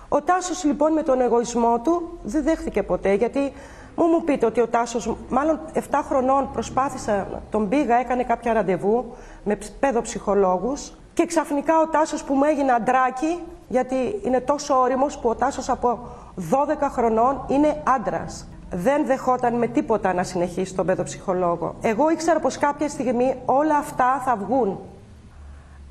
[0.09, 3.53] ο Τάσος λοιπόν με τον εγωισμό του δεν δέχτηκε ποτέ, γιατί
[3.95, 9.05] μου μου πείτε ότι ο Τάσος, μάλλον 7 χρονών προσπάθησα, τον πήγα, έκανε κάποια ραντεβού
[9.43, 15.29] με παιδοψυχολόγους και ξαφνικά ο Τάσος που μου έγινε αντράκι, γιατί είναι τόσο όριμος που
[15.29, 15.99] ο Τάσος από
[16.35, 21.75] 12 χρονών είναι άντρας δεν δεχόταν με τίποτα να συνεχίσει τον παιδοψυχολόγο.
[21.81, 24.79] Εγώ ήξερα πως κάποια στιγμή όλα αυτά θα βγουν.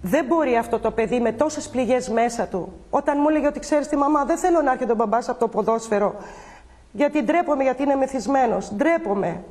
[0.02, 2.72] Δεν μπορεί αυτό το παιδί με τόσες πληγές μέσα του.
[2.90, 5.48] Όταν μου έλεγε ότι ξέρεις τη μαμά δεν θέλω να έρχεται ο μπαμπάς από το
[5.48, 6.14] ποδόσφαιρο
[6.92, 8.74] γιατί ντρέπομαι γιατί είναι μεθυσμένος.
[8.74, 9.44] Ντρέπομαι.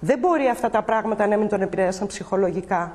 [0.00, 2.92] Δεν μπορεί αυτά τα πράγματα να μην τον επηρέασαν ψυχολογικά.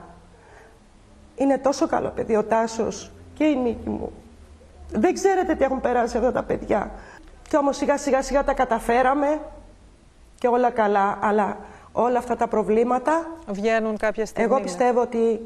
[1.36, 4.12] Είναι τόσο καλό παιδί ο Τάσος και η Νίκη μου.
[4.92, 6.92] Δεν ξέρετε τι έχουν περάσει αυτά τα παιδιά.
[7.50, 9.42] Και όμως σιγά σιγά σιγά τα καταφέραμε
[10.36, 11.58] και όλα καλά, αλλά
[11.92, 13.28] όλα αυτά τα προβλήματα...
[13.48, 14.52] Βγαίνουν κάποια στιγμή.
[14.52, 15.42] Εγώ πιστεύω ότι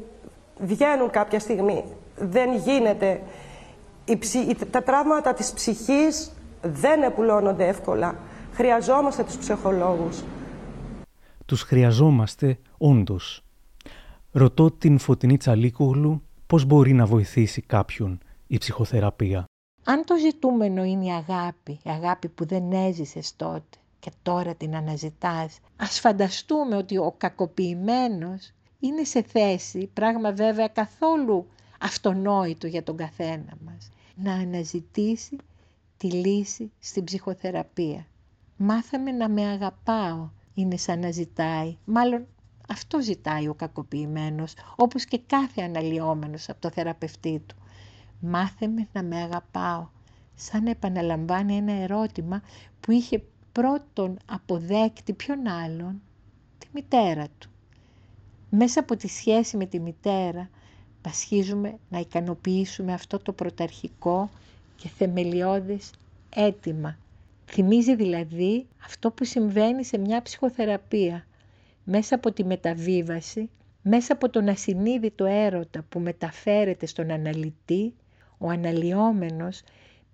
[0.58, 1.84] βγαίνουν κάποια στιγμή.
[2.16, 3.22] Δεν γίνεται.
[4.70, 8.18] Τα τραύματα της ψυχής δεν επουλώνονται εύκολα.
[8.52, 10.22] Χρειαζόμαστε τους ψυχολόγους.
[11.46, 13.44] Τους χρειαζόμαστε όντως.
[14.32, 19.44] Ρωτώ την Φωτεινή Τσαλίκογλου πώς μπορεί να βοηθήσει κάποιον η ψυχοθεραπεία.
[19.84, 24.76] Αν το ζητούμενο είναι η αγάπη, η αγάπη που δεν έζησες τότε και τώρα την
[24.76, 28.52] αναζητάς, ας φανταστούμε ότι ο κακοποιημένος
[28.86, 31.46] είναι σε θέση, πράγμα βέβαια καθόλου
[31.80, 35.36] αυτονόητο για τον καθένα μας, να αναζητήσει
[35.96, 38.06] τη λύση στην ψυχοθεραπεία.
[38.56, 42.26] Μάθαμε να με αγαπάω, είναι σαν να ζητάει, μάλλον
[42.68, 47.56] αυτό ζητάει ο κακοποιημένος, όπως και κάθε αναλυόμενος από το θεραπευτή του.
[48.20, 49.88] Μάθε με να με αγαπάω.
[50.34, 52.42] Σαν να επαναλαμβάνει ένα ερώτημα
[52.80, 56.02] που είχε πρώτον αποδέκτη ποιον άλλον,
[56.58, 57.48] τη μητέρα του.
[58.56, 60.50] Μέσα από τη σχέση με τη μητέρα
[61.02, 64.30] πασχίζουμε να ικανοποιήσουμε αυτό το πρωταρχικό
[64.76, 65.90] και θεμελιώδες
[66.34, 66.96] αίτημα.
[67.46, 71.26] Θυμίζει δηλαδή αυτό που συμβαίνει σε μια ψυχοθεραπεία.
[71.84, 73.50] Μέσα από τη μεταβίβαση,
[73.82, 77.94] μέσα από τον ασυνείδητο έρωτα που μεταφέρεται στον αναλυτή,
[78.38, 79.62] ο αναλυόμενος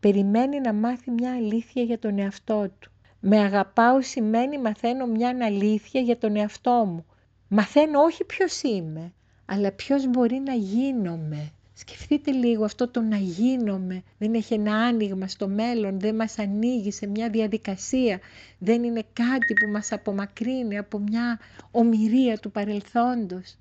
[0.00, 2.90] περιμένει να μάθει μια αλήθεια για τον εαυτό του.
[3.20, 7.05] Με αγαπάω σημαίνει μαθαίνω μια αλήθεια για τον εαυτό μου.
[7.53, 9.13] Μαθαίνω όχι ποιος είμαι,
[9.45, 11.53] αλλά ποιος μπορεί να γίνομαι.
[11.75, 14.03] Σκεφτείτε λίγο αυτό το να γίνομαι.
[14.19, 18.21] Δεν έχει ένα άνοιγμα στο μέλλον, δεν μας ανοίγει σε μια διαδικασία.
[18.59, 21.39] Δεν είναι κάτι που μας απομακρύνει από μια
[21.71, 23.57] ομοιρία του παρελθόντος.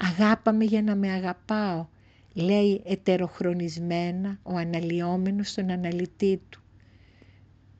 [0.00, 1.86] Αγάπαμε για να με αγαπάω
[2.34, 6.61] λέει ετεροχρονισμένα ο αναλυόμενος στον αναλυτή του.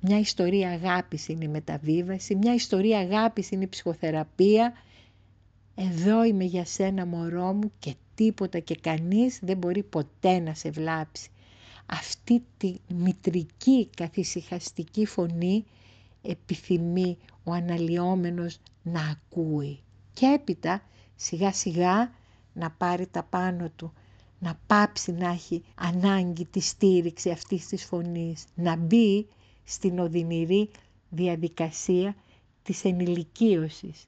[0.05, 4.73] Μια ιστορία αγάπης είναι η μεταβίβαση, μια ιστορία αγάπης είναι η ψυχοθεραπεία.
[5.75, 10.71] Εδώ είμαι για σένα μωρό μου και τίποτα και κανείς δεν μπορεί ποτέ να σε
[10.71, 11.29] βλάψει.
[11.87, 15.65] Αυτή τη μητρική καθησυχαστική φωνή
[16.23, 19.79] επιθυμεί ο αναλυόμενος να ακούει.
[20.13, 20.83] Και έπειτα
[21.17, 22.13] σιγά σιγά
[22.53, 23.93] να πάρει τα πάνω του,
[24.39, 29.27] να πάψει να έχει ανάγκη τη στήριξη αυτής της φωνής, να μπει
[29.65, 30.71] στην οδυνηρή
[31.09, 32.15] διαδικασία
[32.63, 34.07] της ενηλικίωσης.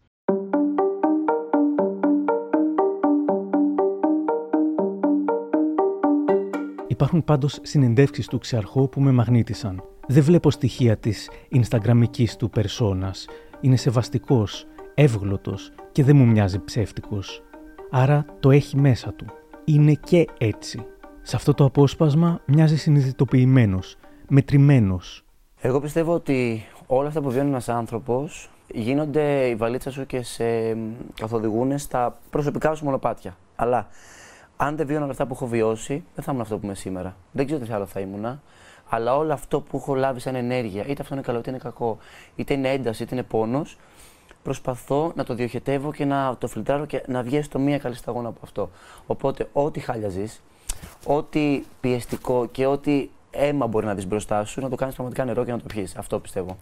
[6.87, 9.83] Υπάρχουν πάντως συνεντεύξεις του Ξαρχό που με μαγνήτησαν.
[10.09, 13.27] Δεν βλέπω στοιχεία της Ινσταγραμμικής του περσόνας.
[13.61, 17.43] Είναι σεβαστικός, εύγλωτος και δεν μου μοιάζει ψεύτικος.
[17.91, 19.27] Άρα το έχει μέσα του
[19.65, 20.87] είναι και έτσι.
[21.23, 23.97] Σε αυτό το απόσπασμα μοιάζει συνειδητοποιημένος,
[24.29, 25.24] μετρημένος.
[25.67, 30.45] Εγώ πιστεύω ότι όλα αυτά που βιώνει ένας άνθρωπος γίνονται η βαλίτσα σου και σε
[31.15, 33.37] καθοδηγούν στα προσωπικά σου μονοπάτια.
[33.57, 33.87] Αλλά
[34.57, 37.17] αν δεν βιώνω αυτά που έχω βιώσει, δεν θα ήμουν αυτό που είμαι σήμερα.
[37.33, 38.43] Δεν ξέρω τι άλλο θα ήμουνα.
[38.89, 41.99] Αλλά όλο αυτό που έχω λάβει σαν ενέργεια, είτε αυτό είναι καλό είτε είναι κακό,
[42.37, 43.79] είτε είναι ένταση είτε είναι πόνος,
[44.43, 48.29] προσπαθώ να το διοχετεύω και να το φιλτράρω και να βγει στο μία καλή σταγόνα
[48.29, 48.71] από αυτό.
[49.07, 50.43] Οπότε, ό,τι χάλια ζεις,
[51.07, 55.45] ό,τι πιεστικό και ό,τι αίμα μπορεί να δεις μπροστά σου, να το κάνεις πραγματικά νερό
[55.45, 55.97] και να το πιεις.
[55.97, 56.57] Αυτό πιστεύω.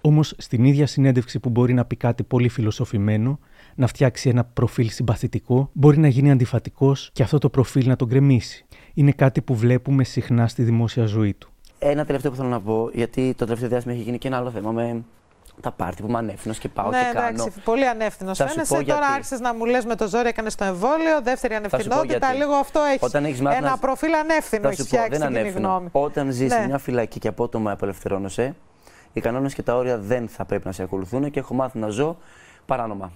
[0.00, 3.38] Όμως, στην ίδια συνέντευξη που μπορεί να πει κάτι πολύ φιλοσοφημένο,
[3.74, 8.08] να φτιάξει ένα προφίλ συμπαθητικό, μπορεί να γίνει αντιφατικός και αυτό το προφίλ να τον
[8.08, 8.66] κρεμίσει.
[8.94, 11.48] Είναι κάτι που βλέπουμε συχνά στη δημόσια ζωή του.
[11.78, 14.50] Ένα τελευταίο που θέλω να πω, γιατί το τελευταίο διάστημα έχει γίνει και ένα άλλο
[14.50, 15.04] θέμα με
[15.60, 17.26] τα πάρτι που είμαι ανεύθυνος και πάω ναι, και κάνω.
[17.26, 18.74] εντάξει, πολύ ανεύθυνος Θα σου φαίνεσαι.
[18.74, 19.12] πω Τώρα γιατί.
[19.14, 21.22] άρχισες να μου λες με το ζόρι, έκανες το εμβόλιο.
[21.22, 22.18] Δεύτερη ανευθυνότητα.
[22.18, 22.36] γιατί.
[22.36, 23.02] Λίγο αυτό έχεις.
[23.02, 25.40] Όταν έχεις μάθει Ένα να- προφίλ ανεύθυνο Θα έχεις σου πω, φτιάξει δεν την κοινή
[25.40, 25.68] ανεύθυνο.
[25.68, 25.88] γνώμη.
[25.92, 26.58] Όταν ζεις Ναι.
[26.60, 28.54] σε μια φυλακή και απότομα απελευθερώνεσαι,
[29.12, 31.88] οι κανόνες και τα όρια δεν θα πρέπει να σε ακολουθούν και έχω μάθει να
[31.88, 32.16] ζω
[32.66, 33.12] παράνομα.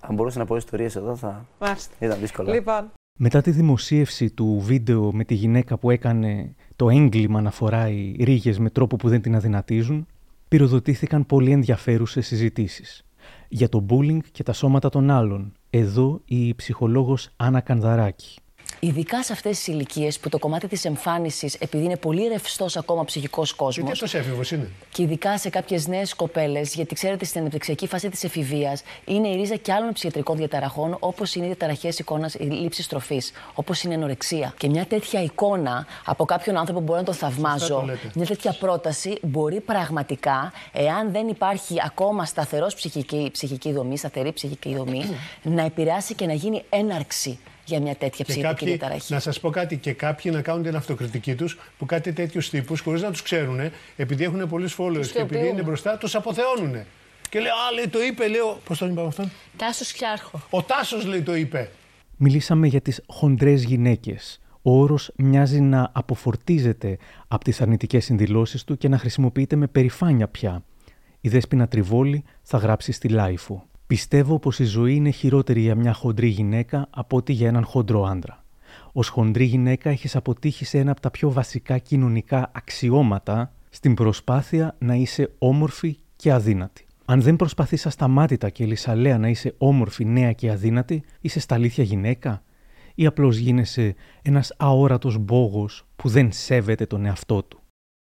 [0.00, 1.94] Αν μπορούσα να πω ιστορίες εδώ, θα Μάλιστα.
[1.98, 2.52] ήταν δύσκολα.
[2.54, 8.16] Λοιπόν, Μετά τη δημοσίευση του βίντεο με τη γυναίκα που έκανε το έγκλημα να φοράει
[8.20, 10.06] ρίγες με τρόπο που δεν την αδυνατίζουν,
[10.48, 13.06] πυροδοτήθηκαν πολύ ενδιαφέρουσες συζητήσεις
[13.48, 15.52] για το bullying και τα σώματα των άλλων.
[15.70, 18.38] Εδώ η ψυχολόγος Άννα Κανδαράκη.
[18.80, 23.04] Ειδικά σε αυτές τις ηλικίες που το κομμάτι της εμφάνισης, επειδή είναι πολύ ρευστός ακόμα
[23.04, 23.76] ψυχικός κόσμος.
[23.76, 28.08] Γιατί αυτός έφηβος είναι; Και ειδικά σε κάποιες νέες κοπέλες, γιατί ξέρετε στην ανεπτυξιακή φάση
[28.10, 32.88] της εφηβείας είναι η ρίζα και άλλων ψυχιατρικών διαταραχών, όπως είναι οι διαταραχές εικόνας λήψη
[32.88, 33.20] τροφή,
[33.54, 34.54] όπως είναι η ανορεξία.
[34.58, 38.10] Και μια τέτοια εικόνα από κάποιον άνθρωπο που μπορώ να το θαυμάζω, το λέτε.
[38.14, 44.74] μια τέτοια πρόταση μπορεί πραγματικά, εάν δεν υπάρχει ακόμα σταθερός ψυχική, ψυχική δομή, σταθερή ψυχική
[44.74, 45.04] δομή,
[45.42, 49.12] να επηρεάσει και να γίνει έναρξη για μια τέτοια Και ψυχική κάποιοι, διαταραχή.
[49.12, 52.80] να σας πω κάτι, και κάποιοι να κάνουν την αυτοκριτική τους που κάτι τέτοιους τύπους,
[52.80, 53.60] χωρίς να τους ξέρουν,
[53.96, 55.46] επειδή έχουν πολλούς followers και επειδή θεοποιούν.
[55.52, 56.76] είναι μπροστά, τους αποθεώνουν.
[57.28, 58.58] Και λέει, Α, λέει, το είπε, λέω.
[58.64, 60.40] Πώς τον είπαμε αυτόν; Τάσος Χιάρχο.
[60.50, 61.70] Ο Τάσος λέει το είπε.
[62.16, 64.40] Μιλήσαμε για τις χοντρές γυναίκες.
[64.62, 66.98] Ο όρος μοιάζει να αποφορτίζεται
[67.28, 70.62] από τις αρνητικές συνδηλώσεις του και να χρησιμοποιείται με περηφάνεια πια.
[71.20, 73.66] Η Δέσποινα Τριβόλη θα γράψει στη Lifo.
[73.86, 78.04] Πιστεύω πως η ζωή είναι χειρότερη για μια χοντρή γυναίκα από ότι για έναν χοντρό
[78.04, 78.44] άντρα.
[78.92, 84.74] Ως χοντρή γυναίκα έχεις αποτύχει σε ένα από τα πιο βασικά κοινωνικά αξιώματα στην προσπάθεια
[84.78, 86.86] να είσαι όμορφη και αδύνατη.
[87.04, 91.84] Αν δεν προσπαθείς ασταμάτητα και λυσαλέα να είσαι όμορφη, νέα και αδύνατη, είσαι στα αλήθεια
[91.84, 92.42] γυναίκα;
[92.94, 97.60] Ή απλώς γίνεσαι ένας αόρατος μπόγος που δεν σέβεται τον εαυτό του;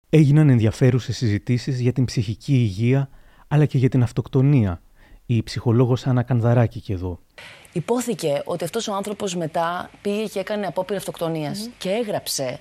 [0.09, 3.09] Έγιναν ενδιαφέρουσες συζητήσεις για την ψυχική υγεία
[3.47, 4.81] αλλά και για την αυτοκτονία.
[5.25, 7.19] Η ψυχολόγος Άννα Κανδαράκη και εδώ.
[7.73, 12.59] Υπόθηκε ότι αυτός ο άνθρωπος μετά πήγε και έκανε απόπειρα αυτοκτονίας και έγραψε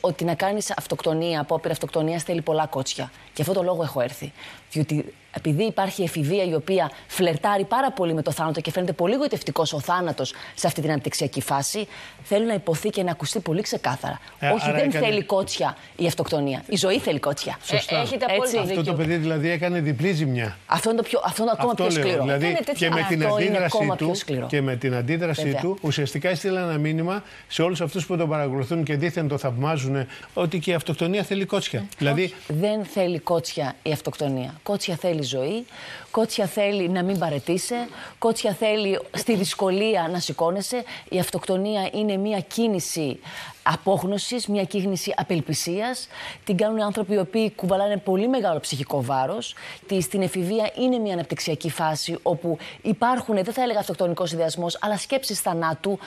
[0.00, 3.10] ότι να κάνεις αυτοκτονία, απόπειρα αυτοκτονίας θέλει πολλά κότσια.
[3.32, 4.32] Και αυτό το λόγο έχω έρθει.
[4.76, 5.04] Διότι
[5.38, 9.72] επειδή υπάρχει εφηβεία η οποία φλερτάρει πάρα πολύ με το θάνατο και φαίνεται πολύ γοητευτικός
[9.72, 11.86] ο θάνατος σε αυτή την αναπτυξιακή φάση,
[12.22, 14.20] θέλω να υποθεί και να ακουστεί πολύ ξεκάθαρα.
[14.38, 16.62] Ε, Όχι, άρα δεν έκανε- θέλει κότσια η αυτοκτονία.
[16.68, 17.58] Η ζωή θέλει κότσια.
[17.64, 17.96] Σωστά.
[17.98, 18.82] Ε, έχετε απόλυτο Αυτό δίκιο.
[18.84, 20.56] το παιδί δηλαδή έκανε διπλή ζημιά.
[20.66, 22.02] Αυτό είναι, το πιο, αυτό είναι ακόμα Αυτό πιο λέω.
[22.02, 22.22] σκληρό.
[22.22, 24.46] Δηλαδή, Δεν είναι τέτοια, και με αλλά την αυτό είναι αντίδραση ακόμα πιο του, σκληρό.
[24.46, 25.60] και με την αντίδραση Βέβαια.
[25.60, 30.06] του ουσιαστικά έστειλε ένα μήνυμα σε όλους αυτούς που τον παρακολουθούν και δήθεν το θαυμάζουν
[30.34, 31.84] ότι και η αυτοκτονία θέλει κότσια.
[31.98, 34.54] Δηλαδή, Δεν θέλει κότσια η αυτοκτονία.
[34.66, 35.66] Κότσια θέλει ζωή,
[36.10, 37.74] κότσια θέλει να μην παρετήσει,
[38.18, 40.84] κότσια θέλει στη δυσκολία να σηκώνεσαι.
[41.08, 43.20] Η αυτοκτονία είναι μια κίνηση
[43.62, 46.08] απόγνωσης, μια κίνηση απελπισίας.
[46.44, 49.54] Την κάνουν άνθρωποι οι οποίοι κουβαλάνε πολύ μεγάλο ψυχικό βάρος.
[49.86, 54.96] Τι- Στην εφηβεία είναι μια αναπτυξιακή φάση όπου υπάρχουν, δεν θα έλεγα αυτοκτονικός ιδεασμός, αλλά
[54.98, 55.98] σκέψεις θανάτου.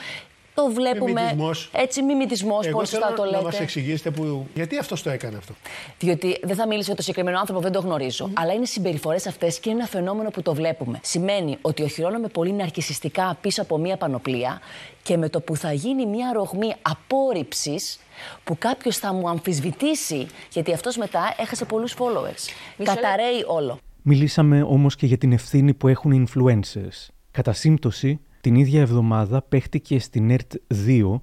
[0.59, 1.69] Το βλέπουμε Μιμητισμός.
[1.73, 3.43] έτσι, μιμητισμός, εγώ πολύ σωστά θέλω το να λέτε.
[3.43, 4.47] μας εξηγήσετε που...
[4.53, 5.53] γιατί αυτό το έκανε αυτό;
[5.99, 8.29] Διότι δεν θα μίλησε για το συγκεκριμένο άνθρωπο, δεν το γνωρίζω.
[8.33, 10.99] Αλλά είναι συμπεριφορές αυτές και είναι ένα φαινόμενο που το βλέπουμε.
[11.03, 14.59] Σημαίνει ότι οχυρώνομαι πολύ ναρκιστικά πίσω από μία πανοπλία
[15.03, 17.99] και με το που θα γίνει μία ρογμή απόρριψης
[18.43, 22.49] που κάποιος θα μου αμφισβητήσει, γιατί αυτός μετά έχασε πολλούς followers.
[22.83, 23.79] Καταραίει όλο.
[24.01, 27.07] Μιλήσαμε όμως και για την ευθύνη που έχουν οι influencers.
[27.31, 30.53] Κατά σύμπτωση, την ίδια εβδομάδα παίχτηκε στην ΕΡΤ
[30.87, 31.19] 2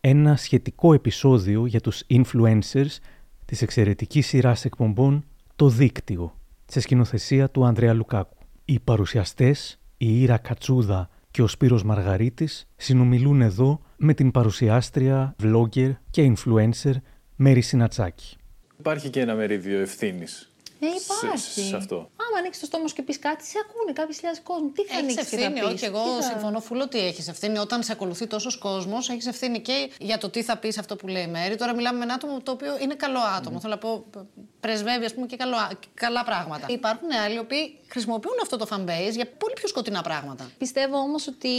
[0.00, 2.98] ένα σχετικό επεισόδιο για τους influencers
[3.44, 5.24] της εξαιρετικής σειράς εκπομπών
[5.56, 8.36] «Το Δίκτυο», σε σκηνοθεσία του Ανδρέα Λουκάκου.
[8.64, 15.92] Οι παρουσιαστές, η Ήρα Κατσούδα και ο Σπύρος Μαργαρίτης συνομιλούν εδώ με την παρουσιάστρια, vlogger
[16.10, 16.92] και influencer
[17.36, 18.36] Μέρη Συνατσάκη.
[18.78, 20.51] Υπάρχει και ένα μερίδιο ευθύνης
[20.86, 21.60] Ε, υπάρχει.
[21.68, 21.96] σε αυτό.
[21.96, 24.68] Άμα ανοίξεις το στόμα σου και πεις κάτι, σε ακούνε κάποιες χιλιάδες κόσμο.
[24.68, 25.84] Τι θα Έχεις ανοίξεις και θα ευθύνη, πεις, όχι.
[25.84, 27.58] Εγώ τι θα- συμφωνώ φουλ ότι έχεις ευθύνη.
[27.58, 31.06] Όταν σε ακολουθεί τόσος κόσμος, έχεις ευθύνη και για το τι θα πεις αυτό που
[31.08, 31.56] λέει η Μέρη.
[31.56, 33.60] Τώρα μιλάμε με ένα άτομο το οποίο είναι καλό άτομο.
[33.60, 34.04] Θέλω να πω,
[34.60, 35.56] πρεσβεύει ας πούμε, και καλό,
[35.94, 36.66] καλά πράγματα.
[36.70, 40.50] Υπάρχουν άλλοι οι οποίοι χρησιμοποιούν αυτό το fanbase για πολύ πιο σκοτεινά πράγματα.
[40.58, 41.50] Πιστεύω όμως ότι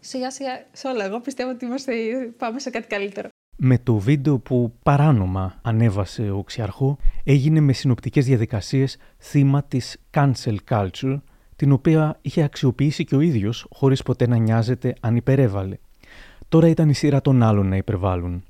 [0.00, 1.04] σιγά σιγά σε όλα.
[1.04, 1.92] Εγώ πιστεύω ότι είμαστε,
[2.38, 3.28] πάμε σε κάτι καλύτερο.
[3.58, 10.56] Με το βίντεο που παράνομα ανέβασε ο Ξιαρχό έγινε με συνοπτικές διαδικασίες θύμα της cancel
[10.68, 11.20] culture
[11.56, 15.76] την οποία είχε αξιοποιήσει και ο ίδιος χωρίς ποτέ να νοιάζεται αν υπερέβαλε.
[16.48, 18.42] Τώρα ήταν η σειρά των άλλων να υπερβάλλουν.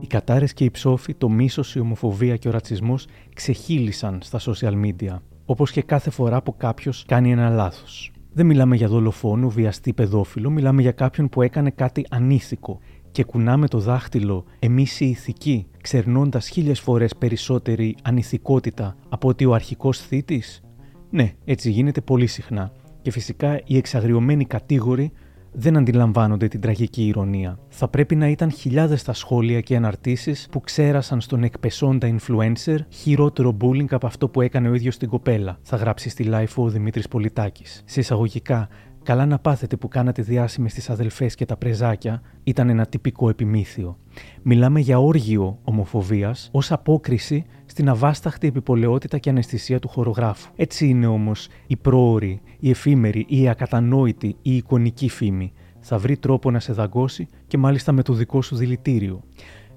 [0.00, 4.84] Οι κατάρες και οι ψόφοι, το μίσος, η ομοφοβία και ο ρατσισμός ξεχύλισαν στα social
[4.84, 8.11] media, όπως και κάθε φορά που κάποιος κάνει ένα λάθος.
[8.34, 12.80] Δεν μιλάμε για δολοφόνο, βιαστή, παιδόφιλο, μιλάμε για κάποιον που έκανε κάτι ανήθικο
[13.10, 19.54] και κουνάμε το δάχτυλο εμείς οι ηθικοί, ξερνώντας χίλιες φορές περισσότερη ανηθικότητα από ότι ο
[19.54, 20.62] αρχικός θήτης.
[21.10, 22.72] Ναι, έτσι γίνεται πολύ συχνά.
[23.02, 25.12] Και φυσικά οι εξαγριωμένοι κατήγοροι
[25.52, 27.58] δεν αντιλαμβάνονται την τραγική ηρωνία.
[27.68, 33.56] Θα πρέπει να ήταν χιλιάδες τα σχόλια και αναρτήσεις που ξέρασαν στον εκπεσόντα influencer χειρότερο
[33.60, 37.08] bullying από αυτό που έκανε ο ίδιος στην κοπέλα, θα γράψει στη Life ο Δημήτρης
[37.08, 37.82] Πολιτάκης.
[37.84, 38.68] Σε εισαγωγικά,
[39.02, 43.96] Καλά να πάθετε που κάνατε διάσημες στις αδελφές και τα πρεζάκια ήταν ένα τυπικό επιμήθειο.
[44.42, 50.50] Μιλάμε για όργιο ομοφοβίας ως απόκριση στην αβάσταχτη επιπολαιότητα και αναισθησία του χορογράφου.
[50.56, 55.52] Έτσι είναι όμως η πρόορη, η εφήμερη, η ακατανόητη, η εικονική φήμη.
[55.80, 59.22] Θα βρει τρόπο να σε δαγκώσει και μάλιστα με το δικό σου δηλητήριο.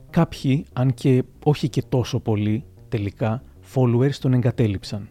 [0.10, 5.08] Κάποιοι, αν και όχι και τόσο πολλοί, τελικά, followers τον εγκατέλειψαν.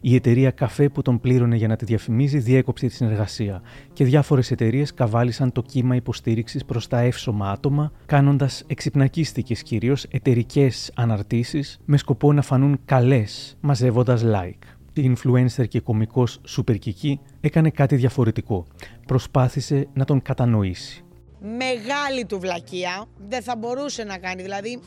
[0.00, 3.62] Η εταιρεία καφέ που τον πλήρωνε για να τη διαφημίζει διέκοψε τη συνεργασία
[3.92, 10.90] και διάφορες εταιρείες καβάλισαν το κύμα υποστήριξης προς τα εύσωμα άτομα, κάνοντας εξυπνακίστικες κυρίως εταιρικές
[10.94, 14.76] αναρτήσεις με σκοπό να φανούν καλές, μαζεύοντας like.
[14.92, 18.66] Η influencer και κωμικός Super Kiki έκανε κάτι διαφορετικό.
[19.06, 21.04] Προσπάθησε να τον κατανοήσει.
[21.40, 23.04] Μεγάλη του βλακεία.
[23.28, 24.42] Δεν θα μπορούσε να κάνει.
[24.42, 24.80] Δηλαδή,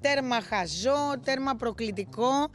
[0.00, 2.48] τέρμα χαζό, τέρμα προκλητικό.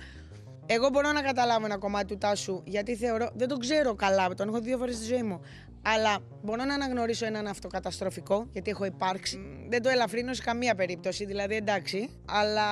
[0.65, 3.29] Εγώ μπορώ να καταλάβω ένα κομμάτι του Τάσου γιατί θεωρώ.
[3.33, 5.41] Δεν τον ξέρω καλά, τον έχω δύο φορές στη ζωή μου.
[5.87, 9.39] Αλλά μπορώ να αναγνωρίσω έναν αυτοκαταστροφικό, γιατί έχω υπάρξει.
[9.69, 12.09] Δεν το ελαφρύνω σε καμία περίπτωση, δηλαδή εντάξει.
[12.25, 12.63] Αλλά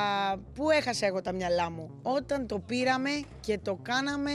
[0.54, 4.32] πού έχασα εγώ τα μυαλά μου; Όταν το πήραμε και το κάναμε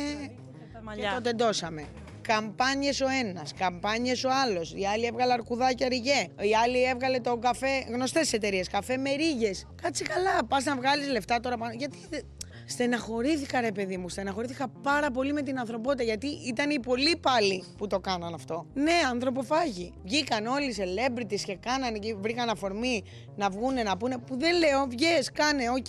[0.97, 1.85] και το τεντώσαμε.
[2.23, 4.73] Καμπάνιες ο ένας, καμπάνιες ο άλλος.
[4.77, 6.27] Η άλλη έβγαλε αρκουδάκια ριγέ.
[6.41, 9.67] Η άλλη έβγαλε το καφέ, γνωστές εταιρείες, καφέ με ρίγες.
[9.83, 11.73] Κάτσε καλά, πας να βγάλεις λεφτά τώρα πάνω.
[11.73, 12.23] Γιατί δεν-
[12.71, 17.65] Στεναχωρήθηκα ρε παιδί μου, στεναχωρήθηκα πάρα πολύ με την ανθρωπότητα γιατί ήταν οι πολλοί πάλι
[17.77, 18.67] που το κάναν αυτό.
[18.75, 19.93] Ναι, ανθρωποφάγοι.
[20.05, 23.03] Βγήκαν όλοι οι celebrities και κάνανε και βρήκαν αφορμή
[23.37, 25.87] να βγούνε να πούνε που δεν λέω, βγες, κάνε, οκ.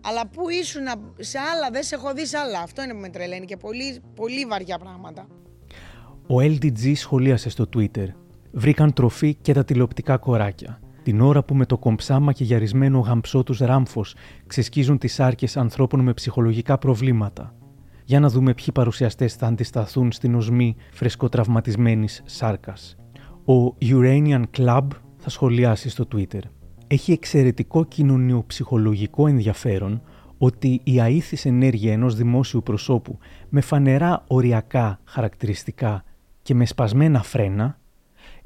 [0.00, 0.84] Αλλά που ήσουν
[1.18, 2.58] σε άλλα, δεν σε έχω δει σε άλλα.
[2.58, 5.26] Αυτό είναι που με τρελαίνει και πολύ, πολύ βαριά πράγματα.
[6.26, 8.06] Ο LDG σχολίασε στο Twitter.
[8.52, 10.80] Βρήκαν τροφή και τα τηλεοπτικά κοράκια.
[11.04, 14.14] Την ώρα που με το κομψάμα και γυαρισμένο γαμψό τους ράμφος
[14.46, 17.54] ξεσκίζουν τις άρκες ανθρώπων με ψυχολογικά προβλήματα.
[18.04, 22.96] Για να δούμε ποιοι παρουσιαστές θα αντισταθούν στην οσμή φρεσκοτραυματισμένης σάρκας.
[23.44, 24.86] Ο Uranian Club
[25.16, 26.40] θα σχολιάσει στο Twitter.
[26.86, 30.02] Έχει εξαιρετικό κοινωνιοψυχολογικό ενδιαφέρον
[30.38, 36.04] ότι η αήθης ενέργεια ενός δημόσιου προσώπου με φανερά οριακά χαρακτηριστικά
[36.42, 37.78] και με σπασμένα φρένα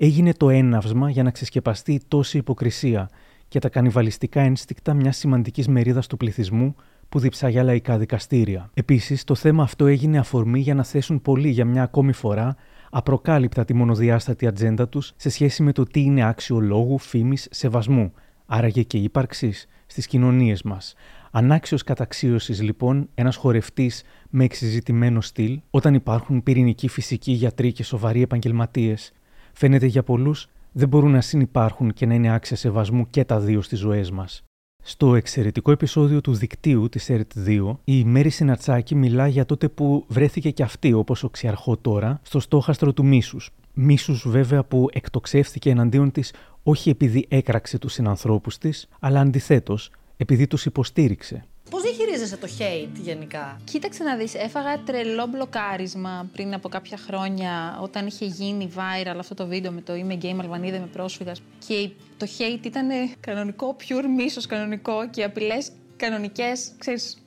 [0.00, 3.10] έγινε το έναυσμα για να ξεσκεπαστεί η τόση υποκρισία
[3.48, 6.74] και τα κανιβαλιστικά ένστικτα μιας σημαντικής μερίδας του πληθυσμού
[7.08, 8.70] που διψάγια λαϊκά δικαστήρια.
[8.74, 12.56] Επίσης, το θέμα αυτό έγινε αφορμή για να θέσουν πολλοί για μια ακόμη φορά
[12.90, 18.12] απροκάλυπτα τη μονοδιάστατη ατζέντα τους σε σχέση με το τι είναι άξιο λόγου, φήμης, σεβασμού,
[18.46, 20.94] άραγε και ύπαρξης στις κοινωνίες μας.
[21.30, 28.22] Ανάξιος καταξίωσης λοιπόν ένας χορευτής με εξειζητημένο στυλ όταν υπάρχουν πυρηνικοί φυσικοί γιατροί και σοβαροί
[28.22, 29.12] επαγγελματίες
[29.58, 33.62] φαίνεται για πολλούς δεν μπορούν να συνυπάρχουν και να είναι άξια σεβασμού και τα δύο
[33.62, 34.42] στις ζωές μας.
[34.82, 40.50] Στο εξαιρετικό επεισόδιο του δικτύου της ΕΡΤ2, η Μέρη Συνατσάκη μιλά για τότε που βρέθηκε
[40.50, 43.50] και αυτή, όπως ο Ξιαρχό τώρα, στο στόχαστρο του μίσους.
[43.74, 50.46] Μίσους βέβαια που εκτοξεύθηκε εναντίον της όχι επειδή έκραξε τους συνανθρώπους της, αλλά αντιθέτως, επειδή
[50.46, 51.44] τους υποστήριξε.
[51.70, 57.78] Πώς διαχειρίζεσαι το hate γενικά; Κοίταξε να δεις, έφαγα τρελό μπλοκάρισμα πριν από κάποια χρόνια
[57.82, 61.90] όταν είχε γίνει viral αυτό το βίντεο με το είμαι γκέι Αλβανίδα, με πρόσφυγας και
[62.16, 62.88] το hate ήταν
[63.20, 67.18] κανονικό, pure μίσος κανονικό και απειλές κανονικές, ξέρεις,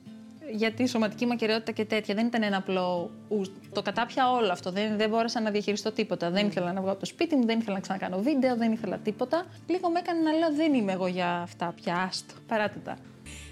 [0.52, 2.14] για τη σωματική μακαιριότητα και τέτοια.
[2.14, 3.10] Δεν ήταν ένα απλό.
[3.28, 4.72] ου, Το κατάπια όλο αυτό.
[4.72, 6.30] Δεν, δεν μπόρεσα να διαχειριστώ τίποτα.
[6.30, 8.98] Δεν ήθελα να βγω από το σπίτι μου, δεν ήθελα να ξανακάνω βίντεο, δεν ήθελα
[8.98, 9.46] τίποτα.
[9.66, 11.96] Λίγο με έκανε να λέω: Δεν είμαι εγώ για αυτά πια.
[11.96, 12.96] Άστο, παράτε τα.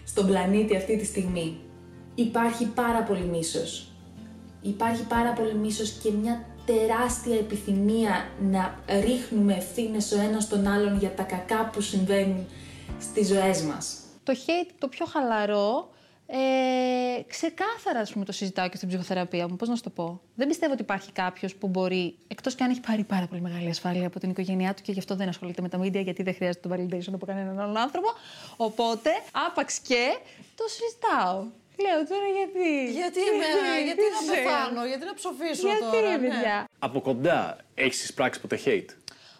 [0.04, 1.60] Στον πλανήτη αυτή τη στιγμή
[2.14, 3.88] υπάρχει πάρα πολύ μίσος.
[4.62, 10.98] Υπάρχει πάρα πολύ μίσος και μια τεράστια επιθυμία να ρίχνουμε ευθύνες ο ένας τον άλλον
[10.98, 12.46] για τα κακά που συμβαίνουν
[13.00, 13.98] στις ζωές μας.
[14.22, 15.88] Το hate το πιο χαλαρό,
[16.32, 19.56] ε, ξεκάθαρα ας πούμε, το συζητάω και στην ψυχοθεραπεία μου.
[19.56, 20.20] Πώς να σου το πω.
[20.34, 23.68] Δεν πιστεύω ότι υπάρχει κάποιος που μπορεί, εκτός και αν έχει πάρει πάρα πολύ μεγάλη
[23.68, 26.34] ασφάλεια από την οικογένειά του και γι' αυτό δεν ασχολείται με τα media, γιατί δεν
[26.34, 28.08] χρειάζεται το validation από κανέναν άλλον άνθρωπο.
[28.56, 29.10] Οπότε,
[29.46, 30.18] άπαξ και
[30.54, 31.44] το συζητάω.
[31.82, 36.00] Λέω τώρα γιατί; Γιατί εμένα, γιατί να πεθάνω, γιατί να ψοφήσω γιατί, τώρα.
[36.00, 36.28] ρε ναι.
[36.28, 38.88] παιδιά; Από κοντά έχεις εισπράξει ποτέ hate;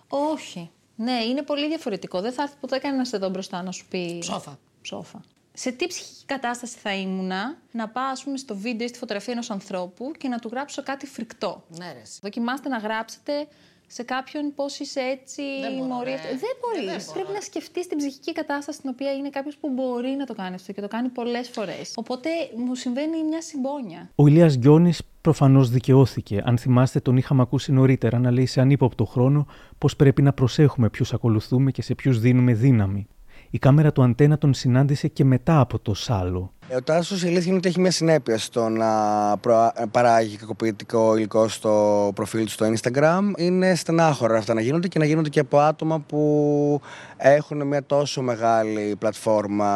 [0.08, 0.70] Όχι.
[0.96, 2.20] Ναι, είναι πολύ διαφορετικό.
[2.20, 4.18] Δεν θα έρθει ποτέ κανένας εδώ μπροστά να σου πει.
[4.20, 4.58] Ψόφα.
[4.82, 5.20] Ψόφα.
[5.52, 9.32] Σε τι ψυχική κατάσταση θα ήμουνα να πάω, ας πούμε, στο βίντεο ή στη φωτογραφία
[9.32, 11.64] ενός ανθρώπου και να του γράψω κάτι φρικτό.
[11.78, 12.00] Ναι, ρε.
[12.00, 12.18] εσύ.
[12.22, 13.32] Δοκιμάστε να γράψετε
[13.86, 16.08] σε κάποιον πώς είσαι έτσι, Δεν μπορώ, μωρή.
[16.10, 16.14] ναι.
[16.14, 16.28] αυτό.
[16.28, 16.86] Δεν Ε, μπορείς.
[16.90, 17.12] δεν μπορώ.
[17.12, 20.54] Πρέπει να σκεφτείς την ψυχική κατάσταση στην οποία είναι κάποιος που μπορεί να το κάνει
[20.54, 21.92] αυτό και το κάνει πολλές φορές.
[21.94, 24.10] Οπότε μου συμβαίνει μια συμπόνια.
[24.14, 26.42] Ο Ηλίας Γκιόνης προφανώς δικαιώθηκε.
[26.44, 29.46] Αν θυμάστε τον είχαμε ακούσει νωρίτερα να λέει σε ανύποπτο χρόνο
[29.78, 33.06] πως πρέπει να προσέχουμε ποιους ακολουθούμε και σε ποιους δίνουμε δύναμη.
[33.52, 36.52] Η κάμερα του αντένα τον συνάντησε και μετά από το σάλο.
[36.68, 38.86] Ε, Ο Τάσος η αλήθεια είναι ότι έχει μια συνέπεια στο να
[39.40, 43.20] προα- παράγει κακοποιητικό υλικό στο προφίλ του στο Instagram.
[43.36, 46.80] Είναι στενάχωρα αυτά να γίνονται και να γίνονται και από άτομα που
[47.16, 49.70] έχουν μια τόσο μεγάλη πλατφόρμα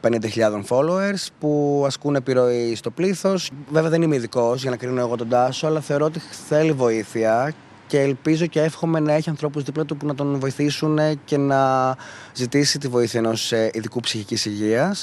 [0.00, 3.50] 50.000 followers που ασκούν επιρροή στο πλήθος.
[3.70, 7.52] Βέβαια δεν είμαι ειδικός για να κρίνω εγώ τον Τάσο, αλλά θεωρώ ότι θέλει βοήθεια
[7.86, 11.94] και ελπίζω και εύχομαι να έχει ανθρώπους δίπλα του που να τον βοηθήσουν και να
[12.34, 15.02] ζητήσει τη βοήθεια ενός ε, ειδικού ψυχικής υγείας.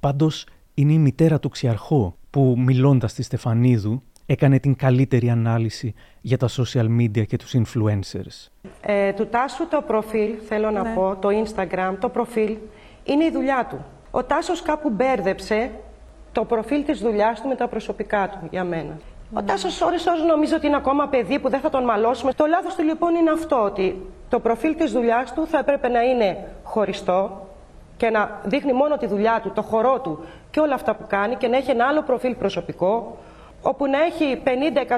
[0.00, 6.38] Πάντως είναι η μητέρα του Ξιαρχώ που μιλώντας στη Στεφανίδου έκανε την καλύτερη ανάλυση για
[6.38, 8.48] τα social media και τους influencers.
[8.80, 12.56] Ε, του Τάσου το προφίλ, θέλω να πω, το Instagram, το προφίλ,
[13.04, 13.84] είναι η δουλειά του.
[14.10, 15.70] Ο Τάσος κάπου μπέρδεψε
[16.32, 18.98] το προφίλ της δουλειάς του με τα προσωπικά του, για μένα.
[19.36, 22.32] Ο Τάσος ώρες ώρες νομίζω ότι είναι ακόμα παιδί που δεν θα τον μαλώσουμε.
[22.32, 26.00] Το λάθος του λοιπόν είναι αυτό, ότι το προφίλ της δουλειάς του θα έπρεπε να
[26.02, 27.46] είναι χωριστό
[27.96, 31.34] και να δείχνει μόνο τη δουλειά του, το χορό του και όλα αυτά που κάνει
[31.34, 33.18] και να έχει ένα άλλο προφίλ προσωπικό,
[33.62, 34.48] όπου να έχει 50,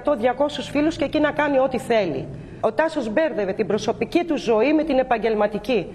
[0.04, 2.28] 100, 200 φίλους και εκεί να κάνει ό,τι θέλει.
[2.60, 5.86] Ο Τάσος μπέρδευε την προσωπική του ζωή με την επαγγελματική.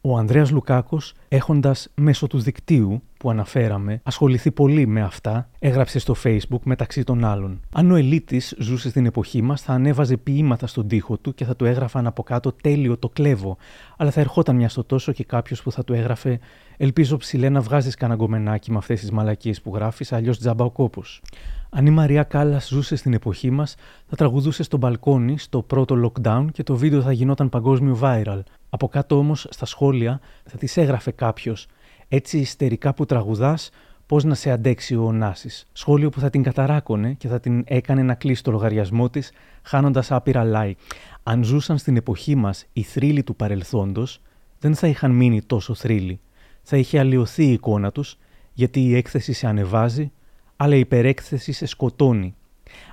[0.00, 6.14] Ο Ανδρέας Λουκάκος, έχοντας μέσω του δικτύου που αναφέραμε ασχοληθεί πολύ με αυτά, έγραψε στο
[6.24, 7.60] facebook μεταξύ των άλλων.
[7.72, 11.56] Αν ο Ελίτης ζούσε στην εποχή μας θα ανέβαζε ποίηματα στον τοίχο του και θα
[11.56, 13.56] του έγραφαν από κάτω τέλειο το κλέβω,
[13.96, 16.38] αλλά θα ερχόταν μια στο τόσο και κάποιος που θα του έγραφε
[16.82, 20.70] Ελπίζω ψηλέ να βγάζεις κανένα γκομενάκι με αυτές τις μαλακίες που γράφεις, αλλιώς τζάμπα ο
[20.70, 21.22] κόπος.
[21.70, 23.74] Αν η Μαρία Κάλλας ζούσε στην εποχή μας,
[24.06, 28.40] θα τραγουδούσε στο μπαλκόνι στο πρώτο lockdown και το βίντεο θα γινόταν παγκόσμιο viral.
[28.70, 31.66] Από κάτω όμως στα σχόλια θα τις έγραφε κάποιος
[32.12, 33.70] έτσι ιστερικά που τραγουδάς,
[34.06, 35.66] πώς να σε αντέξει ο Ωνάσης.
[35.72, 39.32] Σχόλιο που θα την καταράκωνε και θα την έκανε να κλείσει το λογαριασμό της,
[39.62, 40.74] χάνοντας άπειρα like.
[41.22, 44.20] Αν ζούσαν στην εποχή μας οι θρύλοι του παρελθόντος,
[44.58, 46.20] δεν θα είχαν μείνει τόσο θρύλοι.
[46.62, 48.18] Θα είχε αλλοιωθεί η εικόνα τους,
[48.52, 50.12] γιατί η έκθεση σε ανεβάζει,
[50.56, 52.34] αλλά η υπερέκθεση σε σκοτώνει.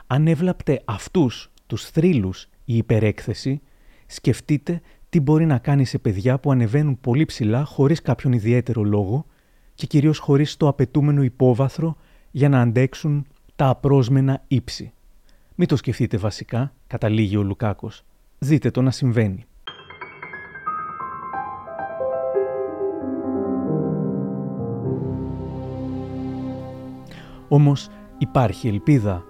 [0.08, 3.62] Αν έβλαπτε αυτούς τους θρύλους η υπερέκθεση,
[4.06, 9.26] σκεφτείτε τι μπορεί να κάνει σε παιδιά που ανεβαίνουν πολύ ψηλά χωρίς κάποιον ιδιαίτερο λόγο
[9.74, 11.96] και κυρίως χωρίς το απαιτούμενο υπόβαθρο
[12.32, 14.92] για να αντέξουν τα απρόσμενα ύψη.
[15.56, 18.04] Μην το σκεφτείτε βασικά, καταλήγει ο Λουκάκος.
[18.40, 19.46] Δείτε το να συμβαίνει.
[27.48, 29.24] Όμως υπάρχει ελπίδα.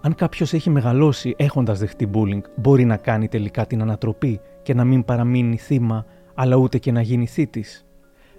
[0.00, 4.84] Αν κάποιος έχει μεγαλώσει έχοντας δεχτεί bullying, μπορεί να κάνει τελικά την ανατροπή και να
[4.84, 6.04] μην παραμείνει θύμα,
[6.34, 7.86] αλλά ούτε και να γίνει θήτης.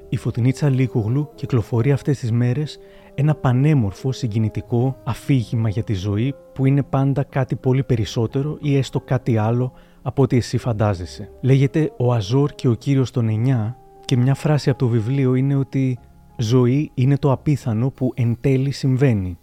[0.10, 2.80] Η Φωτεινίτσα Λίκογλου κυκλοφορεί αυτές τις μέρες
[3.16, 9.00] ένα πανέμορφο, συγκινητικό αφήγημα για τη ζωή που είναι πάντα κάτι πολύ περισσότερο ή έστω
[9.00, 11.30] κάτι άλλο από ό,τι εσύ φαντάζεσαι.
[11.42, 15.56] Λέγεται «Ο Αζόρ και ο Κύριος των Εννιά» και μια φράση από το βιβλίο είναι
[15.56, 16.00] ότι
[16.38, 19.38] «Ζωή είναι το απίθανο που εν τέλει συμβαίνει».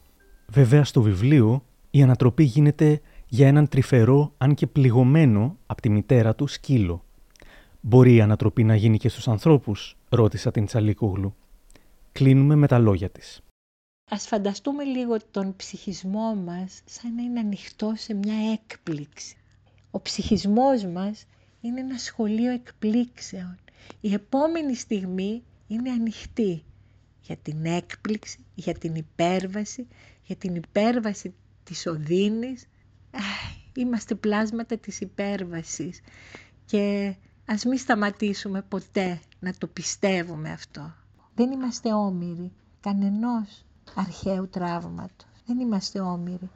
[0.46, 6.34] Βέβαια στο βιβλίο η ανατροπή γίνεται για έναν τρυφερό αν και πληγωμένο από τη μητέρα
[6.34, 7.04] του σκύλο.
[7.80, 11.34] Μπορεί η ανατροπή να γίνει και στους ανθρώπους, ρώτησα την Τσαλίκογλου.
[12.12, 13.40] Κλείνουμε με τα λόγια της.
[14.10, 19.36] Ας φανταστούμε λίγο τον ψυχισμό μας σαν να είναι ανοιχτό σε μια έκπληξη.
[19.90, 21.26] Ο ψυχισμός μας
[21.60, 23.58] είναι ένα σχολείο εκπλήξεων.
[24.00, 26.62] Η επόμενη στιγμή είναι ανοιχτή
[27.20, 29.86] για την έκπληξη, για την υπέρβαση,
[30.22, 32.66] για την υπέρβαση της οδύνης.
[33.74, 36.00] Είμαστε πλάσματα της υπέρβασης
[36.66, 37.14] και
[37.46, 40.94] ας μην σταματήσουμε ποτέ να το πιστεύουμε αυτό.
[41.34, 43.64] Δεν είμαστε όμοιροι κανενός
[43.94, 45.26] αρχαίου τραύματος.
[45.46, 46.50] Δεν είμαστε όμοιροι.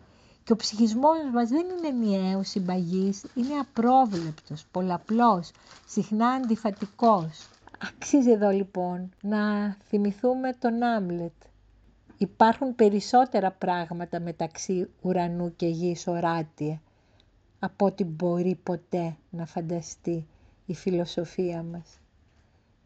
[0.45, 5.51] Και ο ψυχισμός μας δεν είναι ενιαίος, συμπαγής, είναι απρόβλεπτος, πολλαπλός,
[5.87, 7.49] συχνά αντιφατικός.
[7.79, 11.33] Αξίζει εδώ λοιπόν να θυμηθούμε τον Άμλετ.
[12.23, 16.83] Υπάρχουν περισσότερα πράγματα μεταξύ ουρανού και γης οράτια
[17.59, 20.27] από ό,τι μπορεί ποτέ να φανταστεί
[20.67, 21.99] η φιλοσοφία μας.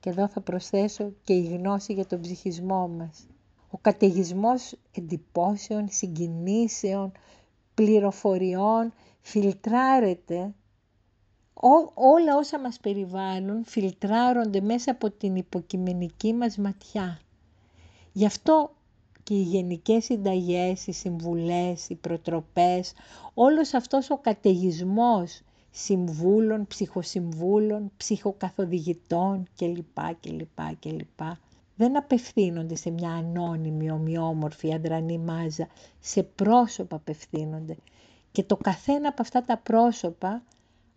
[0.00, 3.26] Και εδώ θα προσθέσω και η γνώση για τον ψυχισμό μας.
[3.70, 7.12] Ο καταιγισμός εντυπώσεων, συγκινήσεων,
[7.74, 10.54] πληροφοριών φιλτράρεται
[11.94, 17.20] όλα όσα μας περιβάλλουν φιλτράρονται μέσα από την υποκειμενική μας ματιά.
[18.12, 18.74] Γι' αυτό
[19.24, 22.92] και οι γενικές συνταγές, οι συμβουλές, οι προτροπές,
[23.34, 30.14] όλος αυτός ο καταιγισμός συμβούλων, ψυχοσυμβούλων, ψυχοκαθοδηγητών κλπ.
[30.20, 31.20] κλπ, κλπ.
[31.76, 35.68] Δεν απευθύνονται σε μια ανώνυμη, ομοιόμορφη, αντρανή μάζα.
[36.00, 37.76] Σε πρόσωπα απευθύνονται.
[38.32, 40.42] Και το καθένα από αυτά τα πρόσωπα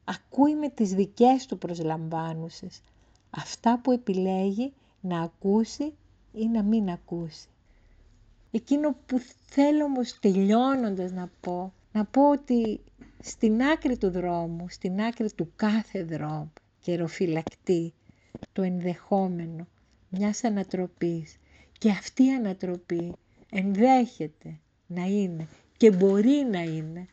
[0.03, 2.81] ακούει με τις δικές του προσλαμβάνουσες.
[3.29, 5.93] Αυτά που επιλέγει να ακούσει
[6.33, 7.47] ή να μην ακούσει.
[8.51, 12.79] Εκείνο που θέλω όμως τελειώνοντας να πω, να πω ότι
[13.21, 17.93] στην άκρη του δρόμου, στην άκρη του κάθε δρόμου, καιροφυλακτή,
[18.53, 19.67] το ενδεχόμενο
[20.09, 21.37] μιας ανατροπής
[21.77, 23.13] και αυτή η ανατροπή
[23.51, 27.07] ενδέχεται να είναι και μπορεί να είναι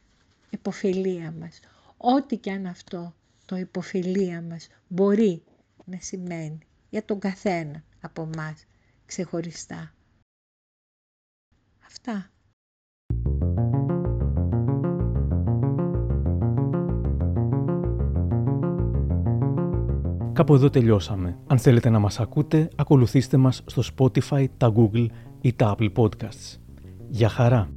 [0.50, 1.60] υποφελία μας.
[1.96, 3.14] Ό,τι και αν αυτό
[3.46, 5.42] το υποφιλία μας μπορεί
[5.84, 6.58] να σημαίνει
[6.90, 8.64] για τον καθένα από μας
[9.06, 9.93] ξεχωριστά.
[11.94, 12.28] Αυτά.
[20.32, 21.38] Κάπου εδώ τελειώσαμε.
[21.46, 25.06] Αν θέλετε να μας ακούτε, ακολουθήστε μας στο Spotify, τα Google
[25.40, 26.58] ή τα Apple Podcasts.
[27.08, 27.70] Για χαρά!